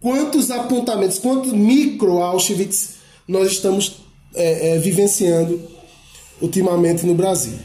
quantos 0.01 0.51
apontamentos, 0.51 1.19
quantos 1.19 1.53
micro 1.53 2.21
Auschwitz 2.21 2.95
nós 3.29 3.53
estamos 3.53 4.01
é, 4.35 4.71
é, 4.71 4.79
vivenciando 4.79 5.61
ultimamente 6.41 7.05
no 7.05 7.15
Brasil. 7.15 7.59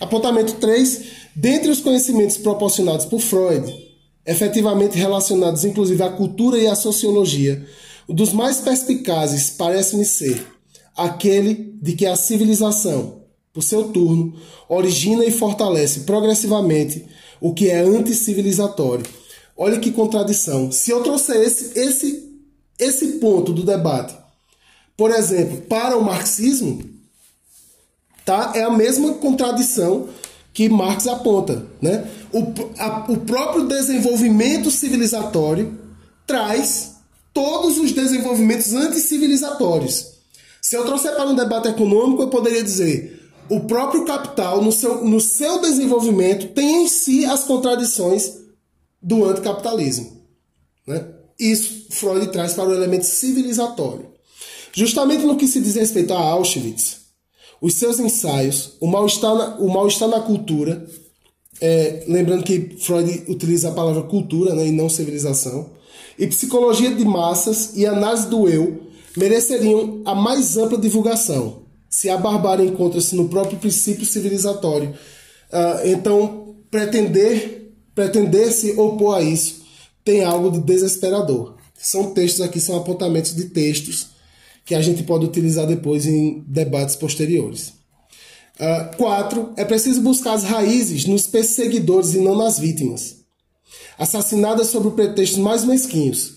Apontamento 0.00 0.54
3 0.54 1.02
Dentre 1.40 1.70
os 1.70 1.80
conhecimentos 1.80 2.36
proporcionados 2.36 3.06
por 3.06 3.20
Freud, 3.20 3.72
efetivamente 4.26 4.98
relacionados 4.98 5.64
inclusive 5.64 6.02
à 6.02 6.10
cultura 6.10 6.58
e 6.58 6.66
à 6.66 6.74
sociologia, 6.74 7.64
um 8.08 8.14
dos 8.14 8.32
mais 8.32 8.58
perspicazes 8.58 9.50
parece-me 9.50 10.04
ser 10.04 10.44
aquele 10.96 11.78
de 11.80 11.92
que 11.92 12.06
a 12.06 12.16
civilização, 12.16 13.22
por 13.52 13.62
seu 13.62 13.84
turno, 13.84 14.34
origina 14.68 15.24
e 15.24 15.30
fortalece 15.30 16.00
progressivamente 16.00 17.06
o 17.40 17.54
que 17.54 17.70
é 17.70 17.82
anticivilizatório. 17.82 19.06
Olha 19.56 19.78
que 19.78 19.92
contradição. 19.92 20.72
Se 20.72 20.90
eu 20.90 21.04
trouxer 21.04 21.36
esse, 21.36 21.78
esse, 21.78 22.32
esse 22.76 23.06
ponto 23.18 23.52
do 23.52 23.62
debate, 23.62 24.12
por 24.96 25.12
exemplo, 25.12 25.58
para 25.68 25.96
o 25.96 26.02
marxismo, 26.02 26.82
tá? 28.24 28.54
é 28.56 28.62
a 28.64 28.72
mesma 28.72 29.14
contradição 29.14 30.08
que 30.58 30.68
Marx 30.68 31.06
aponta. 31.06 31.64
Né? 31.80 32.04
O, 32.32 32.52
a, 32.80 33.06
o 33.08 33.18
próprio 33.18 33.68
desenvolvimento 33.68 34.72
civilizatório 34.72 35.78
traz 36.26 36.96
todos 37.32 37.78
os 37.78 37.92
desenvolvimentos 37.92 38.74
anticivilizatórios. 38.74 40.14
Se 40.60 40.76
eu 40.76 40.84
trouxer 40.84 41.14
para 41.14 41.28
um 41.28 41.36
debate 41.36 41.68
econômico, 41.68 42.22
eu 42.22 42.28
poderia 42.28 42.64
dizer 42.64 43.30
o 43.48 43.60
próprio 43.60 44.04
capital, 44.04 44.60
no 44.60 44.72
seu, 44.72 45.04
no 45.04 45.20
seu 45.20 45.60
desenvolvimento, 45.60 46.48
tem 46.48 46.82
em 46.82 46.88
si 46.88 47.24
as 47.24 47.44
contradições 47.44 48.38
do 49.00 49.26
anticapitalismo. 49.26 50.24
Né? 50.84 51.06
Isso 51.38 51.86
Freud 51.90 52.32
traz 52.32 52.54
para 52.54 52.68
o 52.68 52.74
elemento 52.74 53.06
civilizatório. 53.06 54.06
Justamente 54.72 55.24
no 55.24 55.36
que 55.36 55.46
se 55.46 55.60
diz 55.60 55.76
respeito 55.76 56.12
a 56.12 56.18
Auschwitz, 56.18 57.07
os 57.60 57.74
seus 57.74 57.98
ensaios, 57.98 58.72
o 58.80 58.86
mal-estar 58.86 59.34
na, 59.34 59.56
o 59.56 59.68
mal 59.68 59.88
na 60.08 60.20
cultura, 60.20 60.86
é, 61.60 62.04
lembrando 62.06 62.44
que 62.44 62.76
Freud 62.78 63.24
utiliza 63.28 63.68
a 63.68 63.72
palavra 63.72 64.02
cultura 64.02 64.54
né, 64.54 64.66
e 64.66 64.72
não 64.72 64.88
civilização, 64.88 65.70
e 66.18 66.26
psicologia 66.26 66.94
de 66.94 67.04
massas 67.04 67.76
e 67.76 67.86
análise 67.86 68.28
do 68.28 68.48
eu 68.48 68.82
mereceriam 69.16 70.02
a 70.04 70.14
mais 70.14 70.56
ampla 70.56 70.78
divulgação, 70.78 71.62
se 71.88 72.08
a 72.08 72.16
barbárie 72.16 72.66
encontra-se 72.66 73.16
no 73.16 73.28
próprio 73.28 73.58
princípio 73.58 74.06
civilizatório. 74.06 74.90
Uh, 75.50 75.88
então, 75.88 76.56
pretender, 76.70 77.72
pretender 77.94 78.52
se 78.52 78.72
opor 78.72 79.16
a 79.16 79.22
isso 79.22 79.66
tem 80.04 80.24
algo 80.24 80.50
de 80.50 80.60
desesperador. 80.60 81.56
São 81.78 82.14
textos 82.14 82.40
aqui, 82.40 82.58
são 82.60 82.76
apontamentos 82.76 83.34
de 83.34 83.44
textos 83.44 84.08
que 84.68 84.74
a 84.74 84.82
gente 84.82 85.02
pode 85.02 85.24
utilizar 85.24 85.66
depois 85.66 86.04
em 86.04 86.44
debates 86.46 86.94
posteriores. 86.94 87.72
Uh, 88.60 88.94
quatro, 88.98 89.54
é 89.56 89.64
preciso 89.64 90.02
buscar 90.02 90.34
as 90.34 90.44
raízes 90.44 91.06
nos 91.06 91.26
perseguidores 91.26 92.12
e 92.12 92.18
não 92.18 92.36
nas 92.36 92.58
vítimas. 92.58 93.16
Assassinadas 93.98 94.66
sob 94.66 94.88
o 94.88 94.90
pretexto 94.90 95.40
mais 95.40 95.64
mesquinhos, 95.64 96.34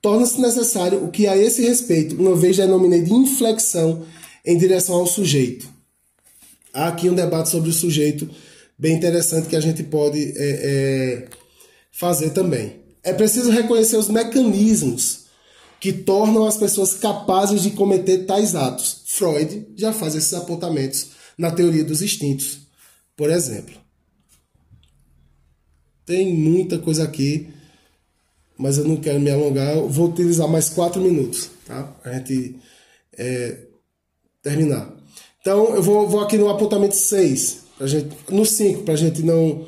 torna-se 0.00 0.40
necessário 0.40 1.04
o 1.04 1.10
que 1.10 1.26
a 1.26 1.36
esse 1.36 1.60
respeito, 1.60 2.16
uma 2.16 2.34
vez 2.34 2.56
denominei 2.56 3.02
de 3.02 3.12
inflexão 3.12 4.06
em 4.46 4.56
direção 4.56 4.94
ao 4.94 5.06
sujeito. 5.06 5.68
Há 6.72 6.88
aqui 6.88 7.10
um 7.10 7.14
debate 7.14 7.50
sobre 7.50 7.68
o 7.68 7.74
sujeito 7.74 8.30
bem 8.78 8.94
interessante 8.94 9.46
que 9.46 9.56
a 9.56 9.60
gente 9.60 9.82
pode 9.82 10.22
é, 10.22 10.34
é, 10.38 11.28
fazer 11.92 12.30
também. 12.30 12.76
É 13.02 13.12
preciso 13.12 13.50
reconhecer 13.50 13.98
os 13.98 14.08
mecanismos 14.08 15.23
que 15.80 15.92
tornam 15.92 16.46
as 16.46 16.56
pessoas 16.56 16.94
capazes 16.94 17.62
de 17.62 17.72
cometer 17.72 18.26
tais 18.26 18.54
atos. 18.54 19.02
Freud 19.06 19.66
já 19.76 19.92
faz 19.92 20.14
esses 20.14 20.32
apontamentos 20.34 21.08
na 21.36 21.50
teoria 21.50 21.84
dos 21.84 22.02
instintos, 22.02 22.60
por 23.16 23.30
exemplo. 23.30 23.74
Tem 26.06 26.34
muita 26.34 26.78
coisa 26.78 27.04
aqui, 27.04 27.48
mas 28.58 28.78
eu 28.78 28.84
não 28.84 28.96
quero 28.96 29.20
me 29.20 29.30
alongar. 29.30 29.74
Eu 29.74 29.88
vou 29.88 30.08
utilizar 30.08 30.48
mais 30.48 30.68
quatro 30.68 31.00
minutos, 31.00 31.50
tá? 31.66 31.94
A 32.04 32.12
gente 32.12 32.56
é, 33.16 33.58
terminar. 34.42 34.92
Então, 35.40 35.74
eu 35.74 35.82
vou, 35.82 36.08
vou 36.08 36.20
aqui 36.20 36.38
no 36.38 36.48
apontamento 36.48 36.96
6, 36.96 37.58
pra 37.76 37.86
gente, 37.86 38.16
no 38.30 38.44
5, 38.44 38.82
para 38.82 38.94
a 38.94 38.96
gente 38.96 39.22
não. 39.22 39.66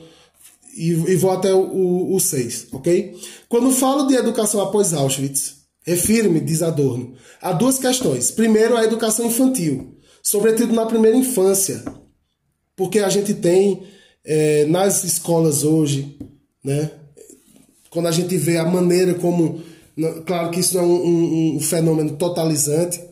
E, 0.76 0.90
e, 0.90 1.16
vou 1.16 1.30
até 1.30 1.54
o 1.54 2.18
6, 2.18 2.68
ok? 2.72 3.18
Quando 3.48 3.70
falo 3.70 4.06
de 4.06 4.14
educação 4.14 4.60
após 4.60 4.92
Auschwitz, 4.92 5.56
refiro-me, 5.86 6.40
diz 6.40 6.62
Adorno, 6.62 7.14
a 7.40 7.52
duas 7.52 7.78
questões. 7.78 8.30
Primeiro, 8.30 8.76
a 8.76 8.84
educação 8.84 9.26
infantil, 9.26 9.96
sobretudo 10.22 10.74
na 10.74 10.84
primeira 10.84 11.16
infância, 11.16 11.84
porque 12.74 12.98
a 12.98 13.08
gente 13.08 13.32
tem 13.32 13.84
é, 14.24 14.66
nas 14.66 15.04
escolas 15.04 15.62
hoje, 15.62 16.18
né? 16.64 16.90
Quando 17.88 18.08
a 18.08 18.12
gente 18.12 18.36
vê 18.36 18.58
a 18.58 18.64
maneira 18.64 19.14
como. 19.14 19.62
Claro 20.26 20.50
que 20.50 20.60
isso 20.60 20.76
é 20.76 20.82
um, 20.82 20.94
um, 20.94 21.56
um 21.56 21.60
fenômeno 21.60 22.16
totalizante, 22.16 23.02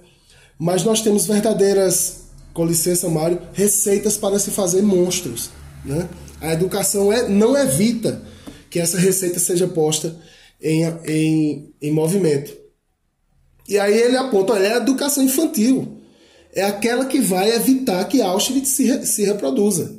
mas 0.59 0.85
nós 0.85 1.01
temos 1.01 1.27
verdadeiras, 1.27 2.25
com 2.53 2.67
licença, 2.67 3.09
Mário, 3.09 3.41
receitas 3.55 4.19
para 4.19 4.39
se 4.39 4.51
fazer 4.51 4.83
monstros. 4.83 5.49
Né? 5.83 6.07
A 6.43 6.53
educação 6.53 7.11
é, 7.11 7.27
não 7.27 7.57
evita 7.57 8.21
que 8.69 8.79
essa 8.79 8.99
receita 8.99 9.39
seja 9.39 9.67
posta 9.67 10.15
em, 10.61 10.85
em, 11.07 11.75
em 11.81 11.91
movimento. 11.91 12.64
E 13.69 13.79
aí 13.79 13.97
ele 13.97 14.17
aponta, 14.17 14.53
olha, 14.53 14.67
é 14.67 14.75
a 14.75 14.79
educação 14.79 15.23
infantil. 15.23 16.01
É 16.55 16.63
aquela 16.63 17.07
que 17.07 17.21
vai 17.21 17.51
evitar 17.51 18.05
que 18.05 18.21
Auschwitz 18.21 18.69
se, 18.69 19.07
se 19.07 19.25
reproduza. 19.25 19.97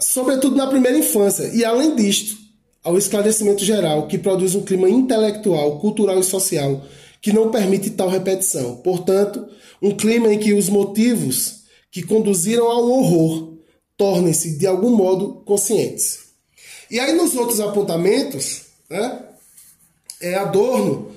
Sobretudo 0.00 0.56
na 0.56 0.66
primeira 0.66 0.98
infância. 0.98 1.50
E 1.54 1.64
além 1.64 1.96
disto, 1.96 2.36
ao 2.84 2.96
esclarecimento 2.96 3.64
geral, 3.64 4.06
que 4.06 4.18
produz 4.18 4.54
um 4.54 4.62
clima 4.62 4.88
intelectual, 4.88 5.80
cultural 5.80 6.18
e 6.20 6.24
social 6.24 6.84
que 7.20 7.32
não 7.32 7.50
permite 7.50 7.90
tal 7.90 8.08
repetição. 8.08 8.76
Portanto, 8.76 9.48
um 9.82 9.90
clima 9.96 10.32
em 10.32 10.38
que 10.38 10.54
os 10.54 10.68
motivos 10.68 11.64
que 11.90 12.02
conduziram 12.02 12.70
ao 12.70 12.88
horror 12.88 13.54
tornem-se, 13.96 14.58
de 14.58 14.66
algum 14.66 14.94
modo, 14.94 15.42
conscientes. 15.44 16.26
E 16.88 17.00
aí, 17.00 17.12
nos 17.14 17.34
outros 17.34 17.58
apontamentos, 17.58 18.62
né, 18.88 19.20
é, 20.20 20.34
Adorno 20.36 21.15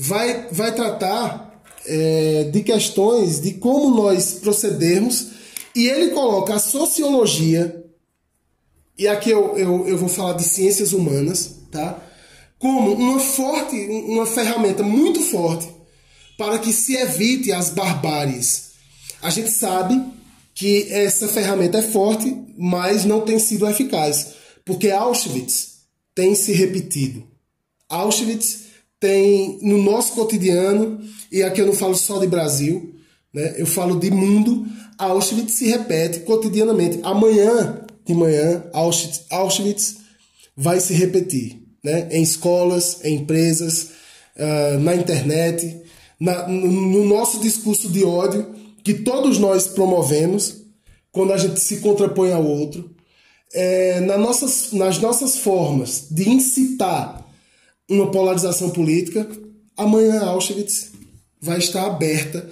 vai, 0.00 0.48
vai 0.50 0.74
tratar 0.74 1.62
é, 1.84 2.44
de 2.44 2.62
questões 2.62 3.38
de 3.38 3.52
como 3.52 3.94
nós 3.94 4.32
procedermos, 4.32 5.26
e 5.76 5.86
ele 5.86 6.12
coloca 6.12 6.54
a 6.54 6.58
sociologia, 6.58 7.84
e 8.96 9.06
aqui 9.06 9.30
eu, 9.30 9.58
eu, 9.58 9.86
eu 9.86 9.98
vou 9.98 10.08
falar 10.08 10.32
de 10.32 10.44
ciências 10.44 10.94
humanas, 10.94 11.56
tá? 11.70 12.02
como 12.58 12.92
uma 12.94 13.20
forte, 13.20 13.76
uma 13.76 14.24
ferramenta 14.24 14.82
muito 14.82 15.20
forte 15.20 15.68
para 16.38 16.58
que 16.58 16.72
se 16.72 16.96
evite 16.96 17.52
as 17.52 17.68
barbáries. 17.68 18.70
A 19.20 19.28
gente 19.28 19.50
sabe 19.50 20.02
que 20.54 20.90
essa 20.90 21.28
ferramenta 21.28 21.78
é 21.78 21.82
forte, 21.82 22.34
mas 22.56 23.04
não 23.04 23.20
tem 23.20 23.38
sido 23.38 23.68
eficaz, 23.68 24.28
porque 24.64 24.90
Auschwitz 24.90 25.80
tem 26.14 26.34
se 26.34 26.52
repetido. 26.52 27.22
Auschwitz 27.88 28.69
tem 29.00 29.58
no 29.62 29.82
nosso 29.82 30.12
cotidiano, 30.12 31.00
e 31.32 31.42
aqui 31.42 31.60
eu 31.62 31.66
não 31.66 31.72
falo 31.72 31.94
só 31.94 32.18
de 32.18 32.26
Brasil, 32.26 32.94
né? 33.32 33.54
eu 33.56 33.66
falo 33.66 33.98
de 33.98 34.10
mundo, 34.10 34.66
Auschwitz 34.98 35.54
se 35.54 35.66
repete 35.66 36.20
cotidianamente. 36.20 37.00
Amanhã 37.02 37.82
de 38.04 38.14
manhã, 38.14 38.64
Auschwitz, 38.74 39.24
Auschwitz 39.30 39.96
vai 40.54 40.78
se 40.80 40.92
repetir 40.92 41.62
né? 41.82 42.08
em 42.12 42.22
escolas, 42.22 43.02
em 43.02 43.16
empresas, 43.16 43.92
uh, 44.36 44.78
na 44.80 44.94
internet, 44.94 45.80
na, 46.20 46.46
no 46.46 47.04
nosso 47.06 47.40
discurso 47.40 47.88
de 47.88 48.04
ódio 48.04 48.54
que 48.84 48.94
todos 48.94 49.38
nós 49.38 49.66
promovemos 49.68 50.60
quando 51.10 51.32
a 51.32 51.38
gente 51.38 51.58
se 51.58 51.78
contrapõe 51.78 52.32
ao 52.32 52.44
outro, 52.44 52.94
é, 53.52 54.00
na 54.00 54.16
nossas, 54.16 54.72
nas 54.72 54.98
nossas 54.98 55.38
formas 55.38 56.06
de 56.10 56.28
incitar 56.28 57.19
uma 57.90 58.10
polarização 58.10 58.70
política, 58.70 59.28
amanhã 59.76 60.20
Auschwitz 60.24 60.92
vai 61.40 61.58
estar 61.58 61.84
aberta 61.84 62.48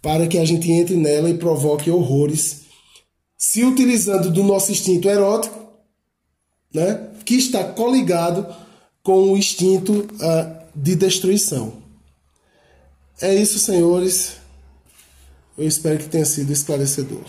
para 0.00 0.28
que 0.28 0.38
a 0.38 0.44
gente 0.44 0.70
entre 0.70 0.94
nela 0.94 1.28
e 1.28 1.36
provoque 1.36 1.90
horrores, 1.90 2.60
se 3.36 3.64
utilizando 3.64 4.30
do 4.30 4.44
nosso 4.44 4.70
instinto 4.70 5.08
erótico, 5.08 5.66
né, 6.72 7.08
que 7.24 7.34
está 7.34 7.64
coligado 7.64 8.46
com 9.02 9.32
o 9.32 9.36
instinto 9.36 9.92
uh, 9.92 10.66
de 10.74 10.94
destruição. 10.94 11.82
É 13.20 13.34
isso, 13.34 13.58
senhores. 13.58 14.36
Eu 15.56 15.66
espero 15.66 15.98
que 15.98 16.08
tenha 16.08 16.24
sido 16.24 16.52
esclarecedor. 16.52 17.24